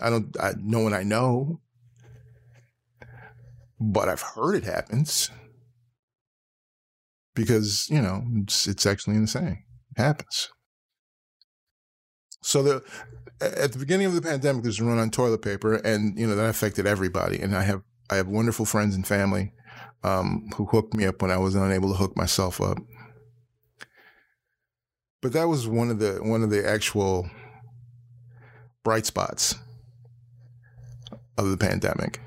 I 0.00 0.10
don't, 0.10 0.36
I, 0.40 0.54
no 0.58 0.80
one 0.80 0.92
I 0.92 1.04
know, 1.04 1.60
but 3.78 4.08
I've 4.08 4.22
heard 4.22 4.56
it 4.56 4.64
happens 4.64 5.30
because 7.34 7.88
you 7.90 8.00
know 8.00 8.22
it's, 8.42 8.66
it's 8.66 8.86
actually 8.86 9.16
insane. 9.16 9.64
It 9.96 10.00
happens. 10.02 10.48
So 12.42 12.62
the 12.62 12.82
at 13.40 13.72
the 13.72 13.78
beginning 13.78 14.06
of 14.06 14.14
the 14.14 14.22
pandemic, 14.22 14.62
there's 14.62 14.80
a 14.80 14.84
run 14.84 14.98
on 14.98 15.10
toilet 15.10 15.42
paper, 15.42 15.74
and 15.74 16.18
you 16.18 16.26
know 16.26 16.36
that 16.36 16.50
affected 16.50 16.86
everybody. 16.86 17.40
And 17.40 17.56
I 17.56 17.62
have 17.62 17.82
I 18.10 18.16
have 18.16 18.28
wonderful 18.28 18.64
friends 18.64 18.94
and 18.94 19.06
family 19.06 19.52
um, 20.02 20.48
who 20.56 20.66
hooked 20.66 20.94
me 20.94 21.06
up 21.06 21.22
when 21.22 21.30
I 21.30 21.38
was 21.38 21.54
unable 21.54 21.88
to 21.90 21.96
hook 21.96 22.16
myself 22.16 22.60
up. 22.60 22.78
but 25.22 25.32
that 25.32 25.48
was 25.48 25.66
one 25.66 25.90
of 25.90 25.98
the 25.98 26.18
one 26.22 26.42
of 26.42 26.50
the 26.50 26.68
actual 26.68 27.28
bright 28.84 29.06
spots 29.06 29.54
of 31.38 31.48
the 31.50 31.56
pandemic. 31.56 32.20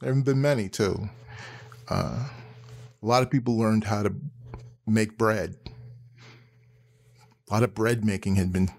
There 0.00 0.14
have 0.14 0.24
been 0.24 0.40
many 0.40 0.70
too. 0.70 1.10
Uh, 1.88 2.28
a 3.04 3.06
lot 3.06 3.22
of 3.22 3.30
people 3.30 3.58
learned 3.58 3.84
how 3.84 4.02
to 4.02 4.14
make 4.86 5.18
bread. 5.18 5.56
A 7.50 7.52
lot 7.52 7.62
of 7.62 7.74
bread 7.74 8.02
making 8.02 8.36
had 8.36 8.50
been 8.50 8.70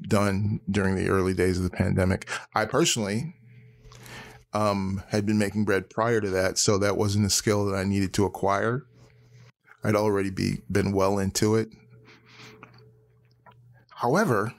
done 0.00 0.60
during 0.70 0.94
the 0.96 1.10
early 1.10 1.34
days 1.34 1.58
of 1.58 1.64
the 1.64 1.70
pandemic. 1.70 2.26
I 2.54 2.64
personally 2.64 3.34
um, 4.54 5.02
had 5.08 5.26
been 5.26 5.38
making 5.38 5.66
bread 5.66 5.90
prior 5.90 6.22
to 6.22 6.30
that, 6.30 6.56
so 6.56 6.78
that 6.78 6.96
wasn't 6.96 7.26
a 7.26 7.30
skill 7.30 7.66
that 7.66 7.76
I 7.76 7.84
needed 7.84 8.14
to 8.14 8.24
acquire. 8.24 8.86
I'd 9.84 9.94
already 9.94 10.30
be 10.30 10.62
been 10.70 10.92
well 10.92 11.18
into 11.18 11.54
it. 11.54 11.68
However, 13.96 14.54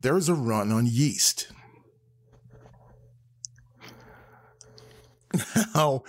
there 0.00 0.16
is 0.16 0.28
a 0.28 0.34
run 0.34 0.72
on 0.72 0.86
yeast. 0.86 1.52
Now, 5.74 6.02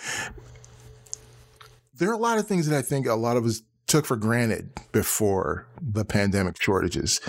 there 1.98 2.10
are 2.10 2.14
a 2.14 2.18
lot 2.18 2.38
of 2.38 2.48
things 2.48 2.68
that 2.68 2.78
I 2.78 2.82
think 2.82 3.08
a 3.08 3.16
lot 3.16 3.38
of 3.38 3.46
us 3.46 3.62
took 3.88 4.06
for 4.06 4.18
granted 4.18 4.70
before 4.92 5.68
the 5.82 6.06
pandemic 6.06 6.62
shortages. 6.62 7.22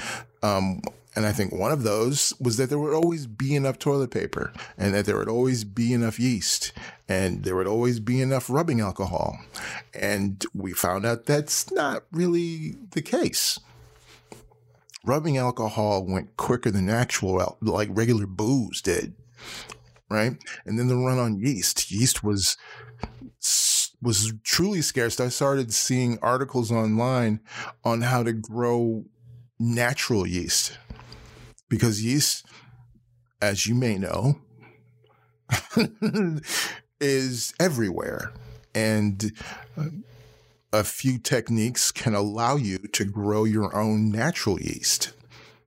Um, 0.42 0.82
and 1.16 1.26
I 1.26 1.32
think 1.32 1.52
one 1.52 1.72
of 1.72 1.82
those 1.82 2.32
was 2.40 2.58
that 2.58 2.68
there 2.68 2.78
would 2.78 2.94
always 2.94 3.26
be 3.26 3.56
enough 3.56 3.78
toilet 3.78 4.10
paper 4.10 4.52
and 4.76 4.94
that 4.94 5.04
there 5.04 5.16
would 5.16 5.28
always 5.28 5.64
be 5.64 5.92
enough 5.92 6.20
yeast 6.20 6.72
and 7.08 7.42
there 7.42 7.56
would 7.56 7.66
always 7.66 7.98
be 7.98 8.20
enough 8.20 8.48
rubbing 8.50 8.80
alcohol. 8.80 9.36
And 9.94 10.44
we 10.54 10.72
found 10.72 11.06
out 11.06 11.26
that's 11.26 11.72
not 11.72 12.04
really 12.12 12.76
the 12.90 13.02
case. 13.02 13.58
Rubbing 15.04 15.38
alcohol 15.38 16.04
went 16.04 16.36
quicker 16.36 16.70
than 16.70 16.88
actual, 16.88 17.56
like 17.60 17.88
regular 17.90 18.26
booze 18.26 18.80
did. 18.82 19.14
Right. 20.08 20.36
And 20.64 20.78
then 20.78 20.88
the 20.88 20.96
run 20.96 21.18
on 21.18 21.40
yeast. 21.40 21.90
Yeast 21.90 22.22
was 22.22 22.56
was 24.00 24.32
truly 24.44 24.82
scarce. 24.82 25.18
I 25.20 25.28
started 25.28 25.72
seeing 25.72 26.18
articles 26.22 26.70
online 26.70 27.40
on 27.84 28.02
how 28.02 28.22
to 28.22 28.32
grow 28.32 29.04
natural 29.58 30.26
yeast 30.26 30.78
because 31.68 32.04
yeast, 32.04 32.46
as 33.42 33.66
you 33.66 33.74
may 33.74 33.98
know, 33.98 34.40
is 37.00 37.54
everywhere. 37.58 38.32
And 38.74 39.32
uh, 39.76 39.86
a 40.72 40.84
few 40.84 41.18
techniques 41.18 41.90
can 41.90 42.14
allow 42.14 42.56
you 42.56 42.78
to 42.78 43.04
grow 43.04 43.44
your 43.44 43.74
own 43.74 44.10
natural 44.10 44.60
yeast. 44.60 45.12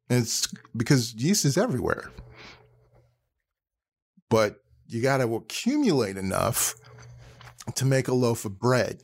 And 0.10 0.24
it's 0.24 0.48
because 0.76 1.13
yeast 1.15 1.46
is 1.46 1.58
everywhere. 1.58 2.12
But 4.30 4.62
you 4.88 5.02
got 5.02 5.17
to 5.17 5.36
accumulate 5.36 6.17
enough 6.17 6.76
to 7.76 7.86
make 7.86 8.08
a 8.08 8.13
loaf 8.13 8.45
of 8.45 8.60
bread. 8.60 9.02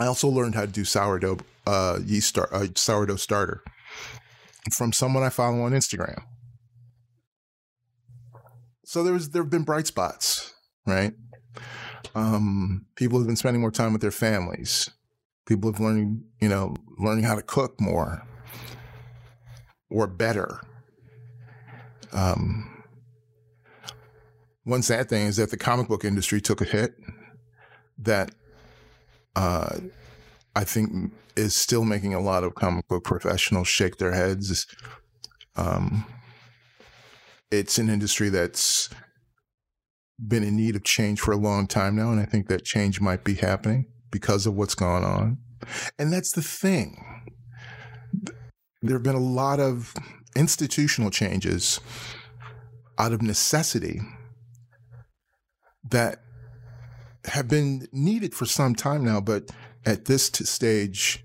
I 0.00 0.06
also 0.06 0.28
learned 0.28 0.54
how 0.54 0.62
to 0.62 0.66
do 0.66 0.84
sourdough 0.84 1.38
uh, 1.66 1.98
yeast 2.04 2.28
start, 2.28 2.52
uh, 2.52 2.68
sourdough 2.74 3.16
starter 3.16 3.62
from 4.72 4.92
someone 4.92 5.22
I 5.22 5.28
follow 5.28 5.62
on 5.62 5.72
Instagram. 5.72 6.22
So 8.84 9.02
there's 9.02 9.30
there 9.30 9.42
have 9.42 9.50
been 9.50 9.64
bright 9.64 9.86
spots, 9.86 10.54
right? 10.86 11.12
Um, 12.14 12.86
people 12.96 13.18
have 13.18 13.26
been 13.26 13.36
spending 13.36 13.60
more 13.60 13.70
time 13.70 13.92
with 13.92 14.00
their 14.00 14.10
families. 14.10 14.88
People 15.46 15.70
have 15.70 15.80
learning, 15.80 16.24
you 16.40 16.48
know, 16.48 16.74
learning 16.98 17.24
how 17.24 17.34
to 17.34 17.42
cook 17.42 17.80
more 17.80 18.22
or 19.90 20.06
better. 20.06 20.60
Um, 22.12 22.77
one 24.68 24.82
sad 24.82 25.08
thing 25.08 25.26
is 25.26 25.36
that 25.36 25.50
the 25.50 25.56
comic 25.56 25.88
book 25.88 26.04
industry 26.04 26.42
took 26.42 26.60
a 26.60 26.64
hit 26.64 26.94
that 27.96 28.30
uh, 29.34 29.78
I 30.54 30.64
think 30.64 31.12
is 31.36 31.56
still 31.56 31.84
making 31.84 32.12
a 32.12 32.20
lot 32.20 32.44
of 32.44 32.54
comic 32.54 32.86
book 32.86 33.02
professionals 33.02 33.66
shake 33.66 33.96
their 33.96 34.12
heads. 34.12 34.66
Um, 35.56 36.04
it's 37.50 37.78
an 37.78 37.88
industry 37.88 38.28
that's 38.28 38.90
been 40.26 40.44
in 40.44 40.56
need 40.56 40.76
of 40.76 40.84
change 40.84 41.18
for 41.20 41.32
a 41.32 41.38
long 41.38 41.66
time 41.66 41.96
now, 41.96 42.10
and 42.10 42.20
I 42.20 42.26
think 42.26 42.48
that 42.48 42.64
change 42.64 43.00
might 43.00 43.24
be 43.24 43.34
happening 43.34 43.86
because 44.10 44.46
of 44.46 44.54
what's 44.54 44.74
gone 44.74 45.02
on. 45.02 45.38
And 45.98 46.12
that's 46.12 46.32
the 46.32 46.42
thing. 46.42 47.02
There 48.82 48.96
have 48.96 49.02
been 49.02 49.14
a 49.14 49.18
lot 49.18 49.60
of 49.60 49.94
institutional 50.36 51.10
changes 51.10 51.80
out 52.98 53.12
of 53.12 53.22
necessity 53.22 54.02
that 55.90 56.22
have 57.24 57.48
been 57.48 57.86
needed 57.92 58.34
for 58.34 58.46
some 58.46 58.74
time 58.74 59.04
now, 59.04 59.20
but 59.20 59.50
at 59.84 60.06
this 60.06 60.30
t- 60.30 60.44
stage 60.44 61.24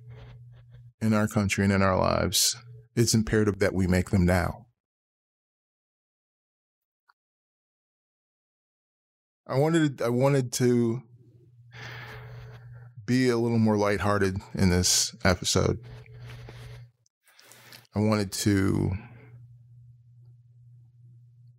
in 1.02 1.14
our 1.14 1.28
country 1.28 1.64
and 1.64 1.74
in 1.74 1.82
our 1.82 1.98
lives, 1.98 2.56
it's 2.96 3.14
imperative 3.14 3.60
that 3.60 3.74
we 3.74 3.88
make 3.88 4.10
them 4.10 4.26
now. 4.26 4.66
I 9.46 9.58
wanted 9.58 10.02
I 10.02 10.10
wanted 10.10 10.54
to 10.54 11.02
be 13.06 13.28
a 13.30 13.38
little 13.38 13.60
more 13.60 13.78
lighthearted 13.78 14.38
in 14.54 14.70
this 14.70 15.14
episode. 15.26 15.80
I 17.94 18.00
wanted 18.00 18.32
to 18.32 18.94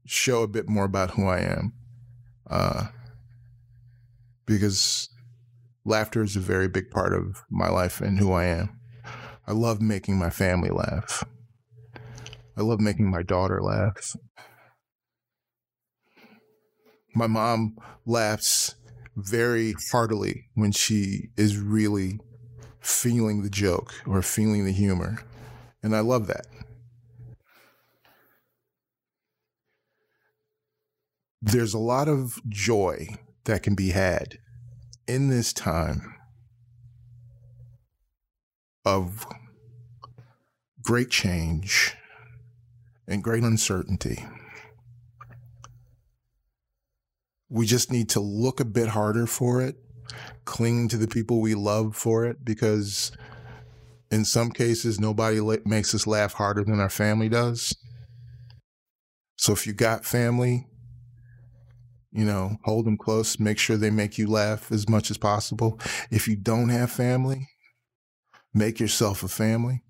show 0.06 0.42
a 0.42 0.48
bit 0.48 0.68
more 0.68 0.84
about 0.84 1.12
who 1.12 1.26
I 1.28 1.40
am 1.40 1.74
uh, 2.48 2.88
because 4.46 5.08
laughter 5.84 6.22
is 6.22 6.36
a 6.36 6.40
very 6.40 6.68
big 6.68 6.90
part 6.90 7.12
of 7.12 7.42
my 7.50 7.68
life 7.68 8.00
and 8.00 8.18
who 8.18 8.32
I 8.32 8.44
am. 8.44 8.80
I 9.46 9.52
love 9.52 9.80
making 9.80 10.18
my 10.18 10.30
family 10.30 10.70
laugh. 10.70 11.24
I 12.56 12.62
love 12.62 12.80
making 12.80 13.10
my 13.10 13.22
daughter 13.22 13.60
laugh. 13.62 14.16
My 17.14 17.26
mom 17.26 17.76
laughs 18.06 18.74
very 19.16 19.74
heartily 19.92 20.46
when 20.54 20.72
she 20.72 21.28
is 21.36 21.58
really 21.58 22.18
feeling 22.80 23.42
the 23.42 23.50
joke 23.50 23.94
or 24.06 24.22
feeling 24.22 24.64
the 24.64 24.72
humor. 24.72 25.18
And 25.82 25.94
I 25.94 26.00
love 26.00 26.26
that. 26.28 26.46
There's 31.44 31.74
a 31.74 31.78
lot 31.78 32.08
of 32.08 32.40
joy 32.48 33.06
that 33.44 33.62
can 33.62 33.74
be 33.74 33.90
had 33.90 34.38
in 35.06 35.28
this 35.28 35.52
time 35.52 36.14
of 38.86 39.26
great 40.82 41.10
change 41.10 41.94
and 43.06 43.22
great 43.22 43.42
uncertainty. 43.42 44.24
We 47.50 47.66
just 47.66 47.92
need 47.92 48.08
to 48.10 48.20
look 48.20 48.58
a 48.58 48.64
bit 48.64 48.88
harder 48.88 49.26
for 49.26 49.60
it, 49.60 49.76
cling 50.46 50.88
to 50.88 50.96
the 50.96 51.06
people 51.06 51.42
we 51.42 51.54
love 51.54 51.94
for 51.94 52.24
it, 52.24 52.42
because 52.42 53.12
in 54.10 54.24
some 54.24 54.50
cases, 54.50 54.98
nobody 54.98 55.40
makes 55.66 55.94
us 55.94 56.06
laugh 56.06 56.32
harder 56.32 56.64
than 56.64 56.80
our 56.80 56.88
family 56.88 57.28
does. 57.28 57.76
So 59.36 59.52
if 59.52 59.66
you 59.66 59.74
got 59.74 60.06
family, 60.06 60.68
you 62.14 62.24
know, 62.24 62.56
hold 62.62 62.86
them 62.86 62.96
close, 62.96 63.40
make 63.40 63.58
sure 63.58 63.76
they 63.76 63.90
make 63.90 64.16
you 64.16 64.28
laugh 64.28 64.70
as 64.70 64.88
much 64.88 65.10
as 65.10 65.18
possible. 65.18 65.80
If 66.12 66.28
you 66.28 66.36
don't 66.36 66.68
have 66.68 66.92
family, 66.92 67.48
make 68.54 68.78
yourself 68.78 69.24
a 69.24 69.28
family 69.28 69.82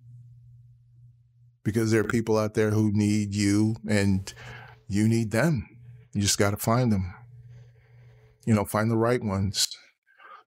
because 1.64 1.90
there 1.90 2.00
are 2.00 2.04
people 2.04 2.38
out 2.38 2.54
there 2.54 2.70
who 2.70 2.90
need 2.92 3.34
you 3.34 3.76
and 3.86 4.32
you 4.88 5.06
need 5.06 5.32
them. 5.32 5.68
You 6.14 6.22
just 6.22 6.38
got 6.38 6.52
to 6.52 6.56
find 6.56 6.90
them. 6.90 7.14
You 8.46 8.54
know, 8.54 8.64
find 8.64 8.90
the 8.90 8.96
right 8.96 9.22
ones. 9.22 9.68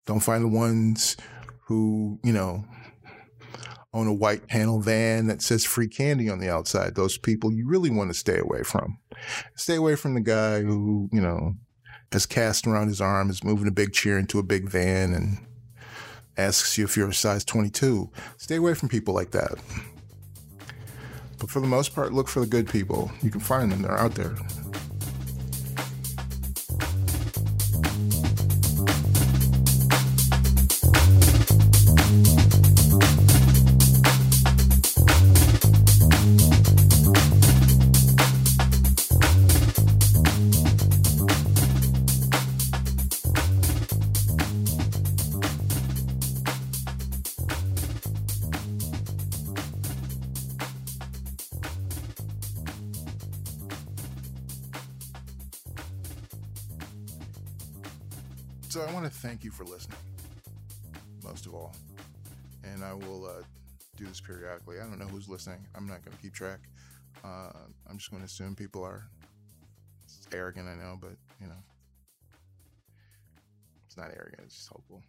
Don't 0.08 0.22
find 0.22 0.44
the 0.44 0.50
ones 0.50 1.16
who, 1.68 2.20
you 2.24 2.34
know, 2.34 2.66
own 3.94 4.08
a 4.08 4.14
white 4.14 4.48
panel 4.48 4.80
van 4.82 5.28
that 5.28 5.44
says 5.44 5.64
free 5.64 5.88
candy 5.88 6.28
on 6.30 6.40
the 6.40 6.50
outside. 6.50 6.96
Those 6.96 7.18
people 7.20 7.52
you 7.52 7.68
really 7.68 7.90
want 7.92 8.10
to 8.10 8.18
stay 8.18 8.40
away 8.40 8.64
from. 8.64 8.98
Stay 9.56 9.76
away 9.76 9.96
from 9.96 10.16
the 10.16 10.22
guy 10.22 10.62
who, 10.62 11.10
you 11.12 11.22
know, 11.22 11.54
has 12.12 12.26
cast 12.26 12.66
around 12.68 12.88
his 12.88 13.02
arm, 13.02 13.30
is 13.30 13.44
moving 13.44 13.68
a 13.68 13.72
big 13.72 13.94
chair 13.94 14.18
into 14.18 14.40
a 14.40 14.44
big 14.44 14.70
van, 14.70 15.14
and 15.14 15.38
asks 16.38 16.78
you 16.78 16.86
if 16.86 16.96
you're 16.96 17.10
a 17.10 17.14
size 17.14 17.44
22. 17.44 18.10
Stay 18.38 18.56
away 18.56 18.74
from 18.74 18.90
people 18.90 19.14
like 19.14 19.32
that. 19.32 19.56
But 21.40 21.50
for 21.50 21.60
the 21.60 21.68
most 21.68 21.94
part, 21.94 22.14
look 22.14 22.28
for 22.28 22.40
the 22.40 22.48
good 22.48 22.68
people. 22.68 23.12
You 23.22 23.30
can 23.30 23.42
find 23.42 23.72
them, 23.72 23.82
they're 23.82 23.98
out 23.98 24.16
there. 24.16 24.36
Do 63.98 64.06
this 64.06 64.22
periodically. 64.22 64.78
I 64.80 64.84
don't 64.84 65.00
know 65.00 65.08
who's 65.08 65.28
listening. 65.28 65.66
I'm 65.76 65.88
not 65.88 66.06
going 66.06 66.16
to 66.16 66.24
keep 66.24 66.34
track. 66.34 66.60
Uh, 67.24 67.52
I'm 67.90 67.98
just 67.98 68.12
going 68.12 68.22
to 68.22 68.26
assume 68.26 68.56
people 68.56 68.84
are. 68.84 69.10
It's 70.06 70.28
arrogant, 70.32 70.68
I 70.68 70.76
know, 70.76 70.98
but 71.00 71.16
you 71.42 71.48
know, 71.48 71.64
it's 73.86 73.98
not 73.98 74.12
arrogant. 74.16 74.44
It's 74.46 74.56
just 74.56 74.70
hopeful. 74.70 75.04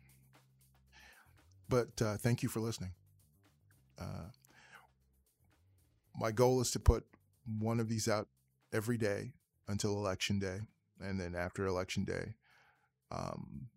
But 1.68 2.02
uh, 2.02 2.16
thank 2.16 2.42
you 2.42 2.48
for 2.48 2.60
listening. 2.60 2.92
Uh, 4.00 4.30
my 6.16 6.32
goal 6.32 6.60
is 6.60 6.70
to 6.72 6.80
put 6.80 7.04
one 7.58 7.78
of 7.78 7.88
these 7.88 8.08
out 8.08 8.28
every 8.72 8.96
day 8.96 9.32
until 9.68 9.92
election 9.92 10.38
day, 10.38 10.60
and 11.00 11.20
then 11.20 11.34
after 11.36 11.66
election 11.66 12.04
day, 12.04 12.34
um, 13.12 13.68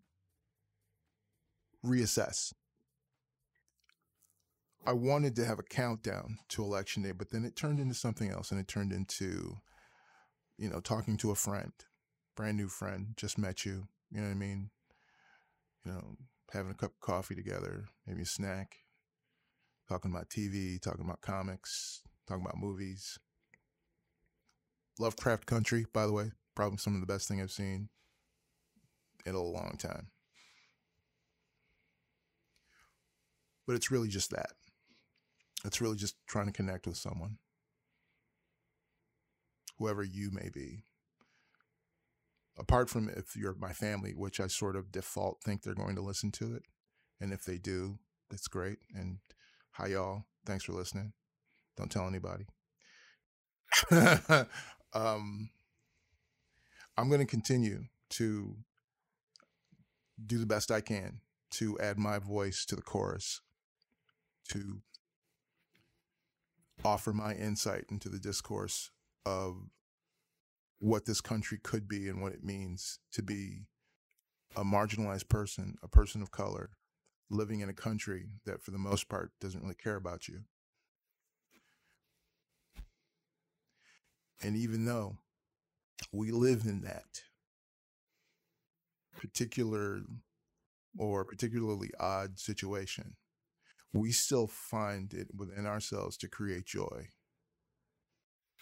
reassess. 1.84 2.52
I 4.84 4.92
wanted 4.92 5.36
to 5.36 5.44
have 5.44 5.60
a 5.60 5.64
countdown 5.64 6.38
to 6.50 6.62
election 6.62 7.02
day, 7.02 7.12
but 7.12 7.30
then 7.30 7.44
it 7.44 7.54
turned 7.54 7.78
into 7.78 7.94
something 7.94 8.30
else, 8.30 8.50
and 8.50 8.58
it 8.58 8.66
turned 8.66 8.92
into, 8.92 9.58
you 10.58 10.68
know, 10.68 10.80
talking 10.80 11.16
to 11.18 11.30
a 11.30 11.36
friend, 11.36 11.72
brand 12.36 12.56
new 12.56 12.68
friend, 12.68 13.14
just 13.16 13.38
met 13.38 13.64
you. 13.64 13.86
You 14.10 14.20
know 14.20 14.26
what 14.26 14.34
I 14.34 14.38
mean? 14.38 14.70
You 15.84 15.92
know, 15.92 16.16
having 16.52 16.72
a 16.72 16.74
cup 16.74 16.92
of 16.92 17.00
coffee 17.00 17.36
together, 17.36 17.86
maybe 18.06 18.22
a 18.22 18.26
snack, 18.26 18.78
talking 19.88 20.10
about 20.10 20.30
TV, 20.30 20.80
talking 20.80 21.04
about 21.04 21.20
comics, 21.20 22.02
talking 22.26 22.44
about 22.44 22.58
movies. 22.58 23.18
Lovecraft 24.98 25.46
Country, 25.46 25.86
by 25.92 26.06
the 26.06 26.12
way, 26.12 26.32
probably 26.54 26.78
some 26.78 26.94
of 26.94 27.00
the 27.00 27.06
best 27.06 27.28
thing 27.28 27.40
I've 27.40 27.52
seen 27.52 27.88
in 29.24 29.34
a 29.34 29.42
long 29.42 29.76
time. 29.78 30.08
But 33.66 33.76
it's 33.76 33.90
really 33.90 34.08
just 34.08 34.30
that. 34.30 34.50
It's 35.64 35.80
really 35.80 35.96
just 35.96 36.16
trying 36.26 36.46
to 36.46 36.52
connect 36.52 36.86
with 36.86 36.96
someone, 36.96 37.38
whoever 39.78 40.02
you 40.02 40.30
may 40.32 40.48
be. 40.52 40.84
Apart 42.58 42.90
from 42.90 43.08
if 43.08 43.36
you're 43.36 43.54
my 43.54 43.72
family, 43.72 44.12
which 44.12 44.38
I 44.40 44.46
sort 44.46 44.76
of 44.76 44.92
default 44.92 45.40
think 45.42 45.62
they're 45.62 45.74
going 45.74 45.96
to 45.96 46.02
listen 46.02 46.30
to 46.32 46.54
it. 46.54 46.62
And 47.20 47.32
if 47.32 47.44
they 47.44 47.56
do, 47.56 47.98
that's 48.30 48.48
great. 48.48 48.78
And 48.94 49.18
hi, 49.72 49.88
y'all. 49.88 50.24
Thanks 50.44 50.64
for 50.64 50.72
listening. 50.72 51.12
Don't 51.76 51.90
tell 51.90 52.06
anybody. 52.06 52.46
um, 54.92 55.50
I'm 56.96 57.08
going 57.08 57.20
to 57.20 57.26
continue 57.26 57.84
to 58.10 58.56
do 60.24 60.38
the 60.38 60.46
best 60.46 60.70
I 60.70 60.80
can 60.80 61.20
to 61.52 61.78
add 61.78 61.98
my 61.98 62.18
voice 62.18 62.64
to 62.66 62.76
the 62.76 62.82
chorus, 62.82 63.40
to 64.50 64.82
offer 66.84 67.12
my 67.12 67.34
insight 67.34 67.84
into 67.90 68.08
the 68.08 68.18
discourse 68.18 68.90
of 69.24 69.56
what 70.78 71.04
this 71.04 71.20
country 71.20 71.58
could 71.62 71.88
be 71.88 72.08
and 72.08 72.20
what 72.20 72.32
it 72.32 72.42
means 72.42 72.98
to 73.12 73.22
be 73.22 73.66
a 74.56 74.64
marginalized 74.64 75.28
person, 75.28 75.76
a 75.82 75.88
person 75.88 76.22
of 76.22 76.30
color, 76.30 76.70
living 77.30 77.60
in 77.60 77.68
a 77.68 77.74
country 77.74 78.26
that, 78.44 78.62
for 78.62 78.72
the 78.72 78.78
most 78.78 79.08
part, 79.08 79.30
doesn't 79.40 79.62
really 79.62 79.74
care 79.74 79.96
about 79.96 80.28
you. 80.28 80.40
And 84.42 84.56
even 84.56 84.84
though 84.84 85.18
we 86.10 86.32
live 86.32 86.64
in 86.64 86.82
that 86.82 87.22
particular 89.16 90.02
or 90.98 91.24
particularly 91.24 91.90
odd 91.98 92.38
situation, 92.40 93.14
we 93.92 94.12
still 94.12 94.46
find 94.46 95.12
it 95.12 95.28
within 95.36 95.66
ourselves 95.66 96.16
to 96.18 96.28
create 96.28 96.66
joy. 96.66 97.08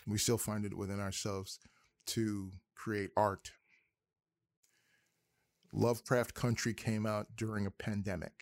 We 0.07 0.19
still 0.19 0.39
find 0.39 0.65
it 0.65 0.77
within 0.77 1.01
ourselves 1.01 1.59
to 2.07 2.51
create 2.75 3.11
art. 3.17 3.53
Lovecraft 5.73 6.35
Country 6.35 6.75
came 6.75 7.07
out 7.07 7.29
during 7.37 7.67
a 7.67 7.71
pandemic. 7.71 8.33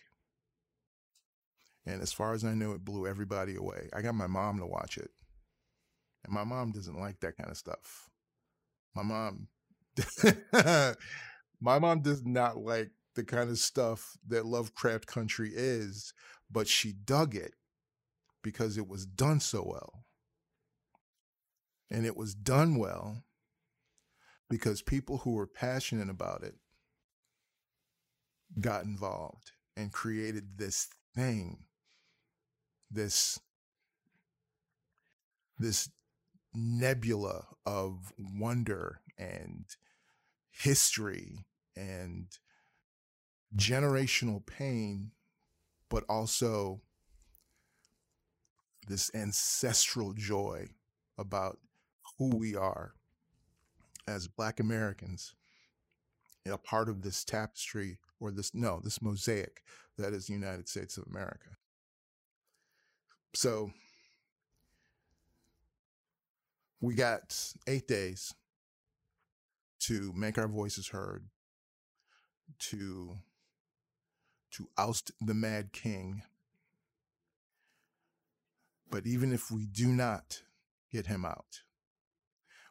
And 1.85 2.01
as 2.01 2.11
far 2.11 2.33
as 2.33 2.43
I 2.43 2.53
know, 2.53 2.71
it 2.71 2.85
blew 2.85 3.07
everybody 3.07 3.55
away. 3.55 3.89
I 3.93 4.01
got 4.01 4.15
my 4.15 4.27
mom 4.27 4.59
to 4.59 4.65
watch 4.65 4.97
it. 4.97 5.11
And 6.23 6.33
my 6.33 6.43
mom 6.43 6.71
doesn't 6.71 6.99
like 6.99 7.19
that 7.19 7.37
kind 7.37 7.49
of 7.49 7.57
stuff. 7.57 8.09
My 8.95 9.03
mom 9.03 9.47
my 11.61 11.79
mom 11.79 12.01
does 12.01 12.25
not 12.25 12.57
like 12.57 12.91
the 13.15 13.23
kind 13.23 13.49
of 13.49 13.57
stuff 13.57 14.17
that 14.27 14.45
Lovecraft 14.45 15.07
Country 15.07 15.51
is, 15.53 16.13
but 16.51 16.67
she 16.67 16.91
dug 16.91 17.35
it 17.35 17.53
because 18.43 18.77
it 18.77 18.87
was 18.87 19.05
done 19.05 19.39
so 19.39 19.63
well. 19.65 20.05
And 21.91 22.05
it 22.05 22.15
was 22.15 22.35
done 22.35 22.77
well 22.77 23.23
because 24.49 24.81
people 24.81 25.19
who 25.19 25.33
were 25.33 25.47
passionate 25.47 26.09
about 26.09 26.43
it 26.43 26.55
got 28.59 28.83
involved 28.83 29.51
and 29.75 29.91
created 29.91 30.57
this 30.57 30.87
thing, 31.15 31.65
this, 32.91 33.39
this 35.57 35.89
nebula 36.53 37.45
of 37.65 38.11
wonder 38.17 39.01
and 39.17 39.65
history 40.51 41.45
and 41.75 42.27
generational 43.55 44.45
pain, 44.45 45.11
but 45.89 46.03
also 46.07 46.81
this 48.87 49.11
ancestral 49.13 50.13
joy 50.13 50.67
about 51.17 51.59
who 52.17 52.35
we 52.35 52.55
are 52.55 52.93
as 54.07 54.27
Black 54.27 54.59
Americans, 54.59 55.35
a 56.47 56.57
part 56.57 56.89
of 56.89 57.01
this 57.03 57.23
tapestry 57.23 57.99
or 58.19 58.31
this, 58.31 58.53
no, 58.55 58.79
this 58.83 59.01
mosaic 59.01 59.61
that 59.97 60.13
is 60.13 60.27
the 60.27 60.33
United 60.33 60.67
States 60.67 60.97
of 60.97 61.05
America. 61.07 61.49
So 63.35 63.71
we 66.81 66.95
got 66.95 67.37
eight 67.67 67.87
days 67.87 68.33
to 69.81 70.11
make 70.15 70.37
our 70.37 70.47
voices 70.47 70.87
heard, 70.87 71.25
to 72.57 73.17
to 74.51 74.69
oust 74.77 75.11
the 75.21 75.33
mad 75.33 75.71
king. 75.71 76.23
But 78.89 79.05
even 79.05 79.31
if 79.31 79.51
we 79.51 79.65
do 79.65 79.87
not 79.87 80.41
get 80.91 81.05
him 81.05 81.23
out, 81.25 81.61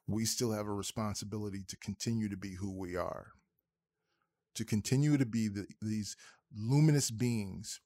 we 0.06 0.24
still 0.24 0.52
have 0.52 0.66
a 0.66 0.72
responsibility 0.72 1.62
to 1.68 1.76
continue 1.76 2.28
to 2.28 2.36
be 2.36 2.54
who 2.54 2.76
we 2.76 2.96
are, 2.96 3.32
to 4.54 4.64
continue 4.64 5.16
to 5.16 5.26
be 5.26 5.48
the, 5.48 5.66
these 5.80 6.16
luminous 6.56 7.10
beings 7.10 7.80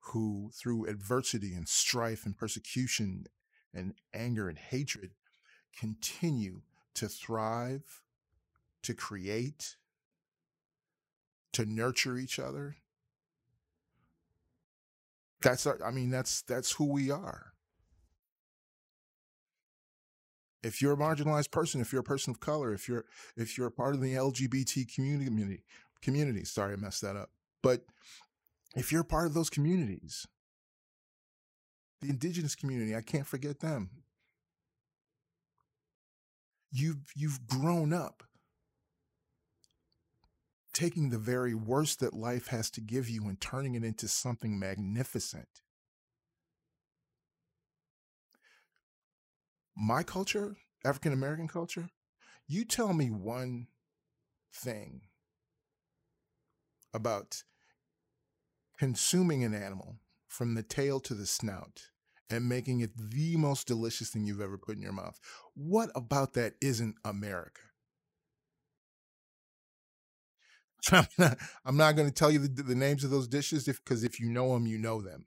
who, 0.00 0.50
through 0.54 0.86
adversity 0.86 1.54
and 1.54 1.68
strife 1.68 2.26
and 2.26 2.36
persecution 2.36 3.24
and 3.72 3.94
anger 4.12 4.48
and 4.48 4.58
hatred, 4.58 5.12
continue 5.78 6.62
to 6.94 7.08
thrive, 7.08 8.02
to 8.82 8.94
create, 8.94 9.76
to 11.52 11.64
nurture 11.64 12.16
each 12.18 12.38
other. 12.38 12.76
That's 15.42 15.66
our, 15.66 15.78
I 15.84 15.90
mean, 15.90 16.10
that's 16.10 16.42
that's 16.42 16.72
who 16.72 16.84
we 16.84 17.10
are. 17.10 17.52
If 20.62 20.82
you're 20.82 20.92
a 20.92 20.96
marginalized 20.96 21.50
person, 21.50 21.80
if 21.80 21.92
you're 21.92 22.02
a 22.02 22.04
person 22.04 22.30
of 22.30 22.40
color, 22.40 22.74
if 22.74 22.88
you're 22.88 23.06
if 23.36 23.56
you're 23.56 23.68
a 23.68 23.72
part 23.72 23.94
of 23.94 24.00
the 24.00 24.14
LGBT 24.14 24.94
community 24.94 25.62
community, 26.02 26.44
sorry 26.44 26.74
I 26.74 26.76
messed 26.76 27.00
that 27.02 27.16
up. 27.16 27.30
But 27.62 27.84
if 28.76 28.92
you're 28.92 29.04
part 29.04 29.26
of 29.26 29.34
those 29.34 29.50
communities, 29.50 30.26
the 32.00 32.10
indigenous 32.10 32.54
community, 32.54 32.94
I 32.94 33.00
can't 33.00 33.26
forget 33.26 33.60
them. 33.60 33.90
You've 36.70 37.12
you've 37.16 37.46
grown 37.46 37.92
up 37.92 38.22
taking 40.72 41.10
the 41.10 41.18
very 41.18 41.54
worst 41.54 42.00
that 42.00 42.14
life 42.14 42.48
has 42.48 42.70
to 42.70 42.80
give 42.80 43.08
you 43.08 43.24
and 43.24 43.40
turning 43.40 43.74
it 43.74 43.84
into 43.84 44.08
something 44.08 44.58
magnificent. 44.58 45.48
My 49.76 50.02
culture, 50.02 50.56
African 50.84 51.12
American 51.12 51.48
culture, 51.48 51.88
you 52.46 52.64
tell 52.64 52.92
me 52.92 53.10
one 53.10 53.68
thing 54.52 55.02
about 56.92 57.42
consuming 58.78 59.44
an 59.44 59.54
animal 59.54 59.96
from 60.26 60.54
the 60.54 60.62
tail 60.62 61.00
to 61.00 61.14
the 61.14 61.26
snout 61.26 61.90
and 62.28 62.48
making 62.48 62.80
it 62.80 62.90
the 62.96 63.36
most 63.36 63.66
delicious 63.66 64.10
thing 64.10 64.24
you've 64.24 64.40
ever 64.40 64.56
put 64.56 64.76
in 64.76 64.82
your 64.82 64.92
mouth. 64.92 65.18
What 65.54 65.90
about 65.94 66.34
that 66.34 66.54
isn't 66.60 66.96
America? 67.04 67.62
I'm 70.92 71.06
not, 71.18 71.38
I'm 71.64 71.76
not 71.76 71.96
going 71.96 72.08
to 72.08 72.14
tell 72.14 72.30
you 72.30 72.38
the, 72.38 72.62
the, 72.62 72.74
names 72.74 73.04
of 73.04 73.10
those 73.10 73.28
dishes 73.28 73.64
because 73.64 74.04
if, 74.04 74.14
if 74.14 74.20
you 74.20 74.30
know 74.30 74.54
them, 74.54 74.66
you 74.66 74.78
know 74.78 75.00
them. 75.00 75.26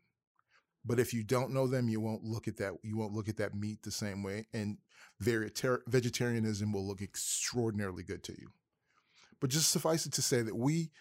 But 0.86 1.00
if 1.00 1.14
you 1.14 1.24
don't 1.24 1.52
know 1.52 1.68
them, 1.68 1.88
you 1.88 2.02
won't 2.02 2.24
look 2.24 2.48
at 2.48 2.58
that. 2.58 2.74
You 2.84 2.98
won't 2.98 3.14
look 3.14 3.30
at 3.30 3.38
that 3.38 3.56
meat 3.56 3.84
the 3.84 3.92
same 3.92 4.22
way, 4.22 4.48
and 4.54 4.78
vegetarianism 5.20 6.74
will 6.74 6.86
look 6.86 7.02
extraordinarily 7.02 8.04
good 8.04 8.24
to 8.24 8.34
you. 8.34 8.50
But 9.40 9.50
just 9.50 9.72
suffice 9.72 10.06
it 10.06 10.14
to 10.14 10.22
say 10.22 10.42
that 10.42 10.58
we, 10.58 10.92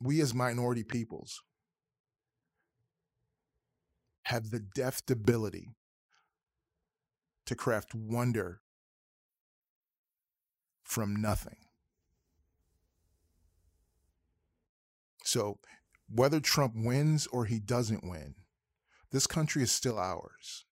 we 0.00 0.20
as 0.20 0.32
minority 0.32 0.82
peoples, 0.82 1.42
have 4.24 4.50
the 4.50 4.60
deft 4.60 5.10
ability 5.10 5.76
to 7.46 7.54
craft 7.54 7.94
wonder 7.94 8.60
from 10.82 11.14
nothing. 11.16 11.63
So, 15.34 15.58
whether 16.08 16.38
Trump 16.38 16.74
wins 16.76 17.26
or 17.26 17.44
he 17.44 17.58
doesn't 17.58 18.08
win, 18.08 18.36
this 19.10 19.26
country 19.26 19.64
is 19.64 19.72
still 19.72 19.98
ours. 19.98 20.64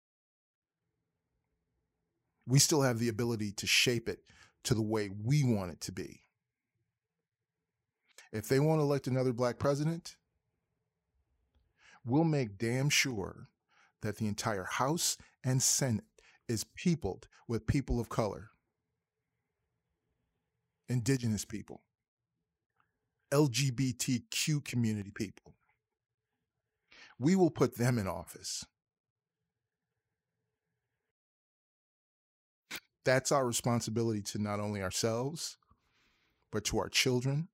We 2.46 2.60
still 2.60 2.82
have 2.82 3.00
the 3.00 3.08
ability 3.08 3.50
to 3.54 3.66
shape 3.66 4.08
it 4.08 4.20
to 4.62 4.74
the 4.74 4.80
way 4.80 5.10
we 5.10 5.42
want 5.42 5.72
it 5.72 5.80
to 5.80 5.90
be. 5.90 6.20
If 8.32 8.46
they 8.46 8.60
want 8.60 8.78
to 8.78 8.84
elect 8.84 9.08
another 9.08 9.32
black 9.32 9.58
president, 9.58 10.14
we'll 12.06 12.22
make 12.22 12.56
damn 12.56 12.88
sure 12.88 13.48
that 14.02 14.18
the 14.18 14.28
entire 14.28 14.62
House 14.62 15.18
and 15.42 15.60
Senate 15.60 16.04
is 16.46 16.62
peopled 16.76 17.26
with 17.48 17.66
people 17.66 17.98
of 17.98 18.08
color, 18.08 18.50
indigenous 20.88 21.44
people, 21.44 21.82
LGBTQ 23.32 24.64
community 24.64 25.10
people. 25.14 25.54
We 27.18 27.36
will 27.36 27.50
put 27.50 27.76
them 27.76 27.98
in 27.98 28.06
office. 28.06 28.64
That's 33.04 33.32
our 33.32 33.46
responsibility 33.46 34.22
to 34.22 34.38
not 34.38 34.60
only 34.60 34.82
ourselves, 34.82 35.56
but 36.52 36.64
to 36.64 36.78
our 36.78 36.88
children, 36.88 37.48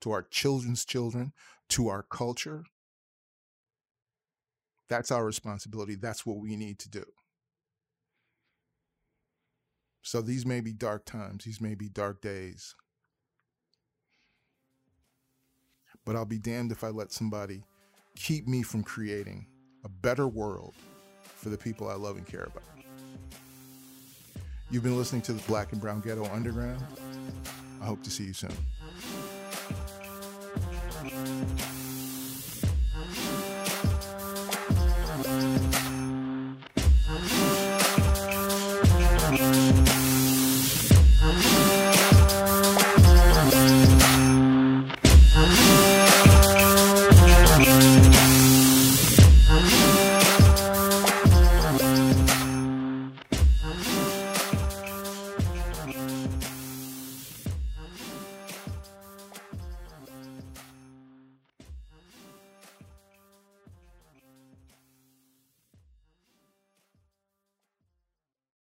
to 0.00 0.10
our 0.12 0.22
children's 0.22 0.84
children, 0.84 1.32
to 1.70 1.88
our 1.88 2.02
culture. 2.02 2.64
That's 4.88 5.10
our 5.10 5.24
responsibility. 5.24 5.96
That's 5.96 6.24
what 6.24 6.38
we 6.38 6.56
need 6.56 6.78
to 6.80 6.88
do. 6.88 7.04
So 10.02 10.20
these 10.20 10.44
may 10.44 10.60
be 10.60 10.72
dark 10.72 11.04
times, 11.04 11.44
these 11.44 11.60
may 11.60 11.74
be 11.74 11.88
dark 11.88 12.20
days. 12.20 12.74
But 16.04 16.16
I'll 16.16 16.24
be 16.24 16.38
damned 16.38 16.72
if 16.72 16.82
I 16.84 16.88
let 16.88 17.12
somebody 17.12 17.62
keep 18.16 18.46
me 18.46 18.62
from 18.62 18.82
creating 18.82 19.46
a 19.84 19.88
better 19.88 20.28
world 20.28 20.74
for 21.22 21.48
the 21.48 21.58
people 21.58 21.88
I 21.88 21.94
love 21.94 22.16
and 22.16 22.26
care 22.26 22.44
about. 22.44 22.62
You've 24.70 24.82
been 24.82 24.96
listening 24.96 25.22
to 25.22 25.32
the 25.32 25.42
Black 25.42 25.72
and 25.72 25.80
Brown 25.80 26.00
Ghetto 26.00 26.24
Underground. 26.26 26.82
I 27.80 27.84
hope 27.84 28.02
to 28.04 28.10
see 28.10 28.24
you 28.24 28.32
soon. 28.32 28.52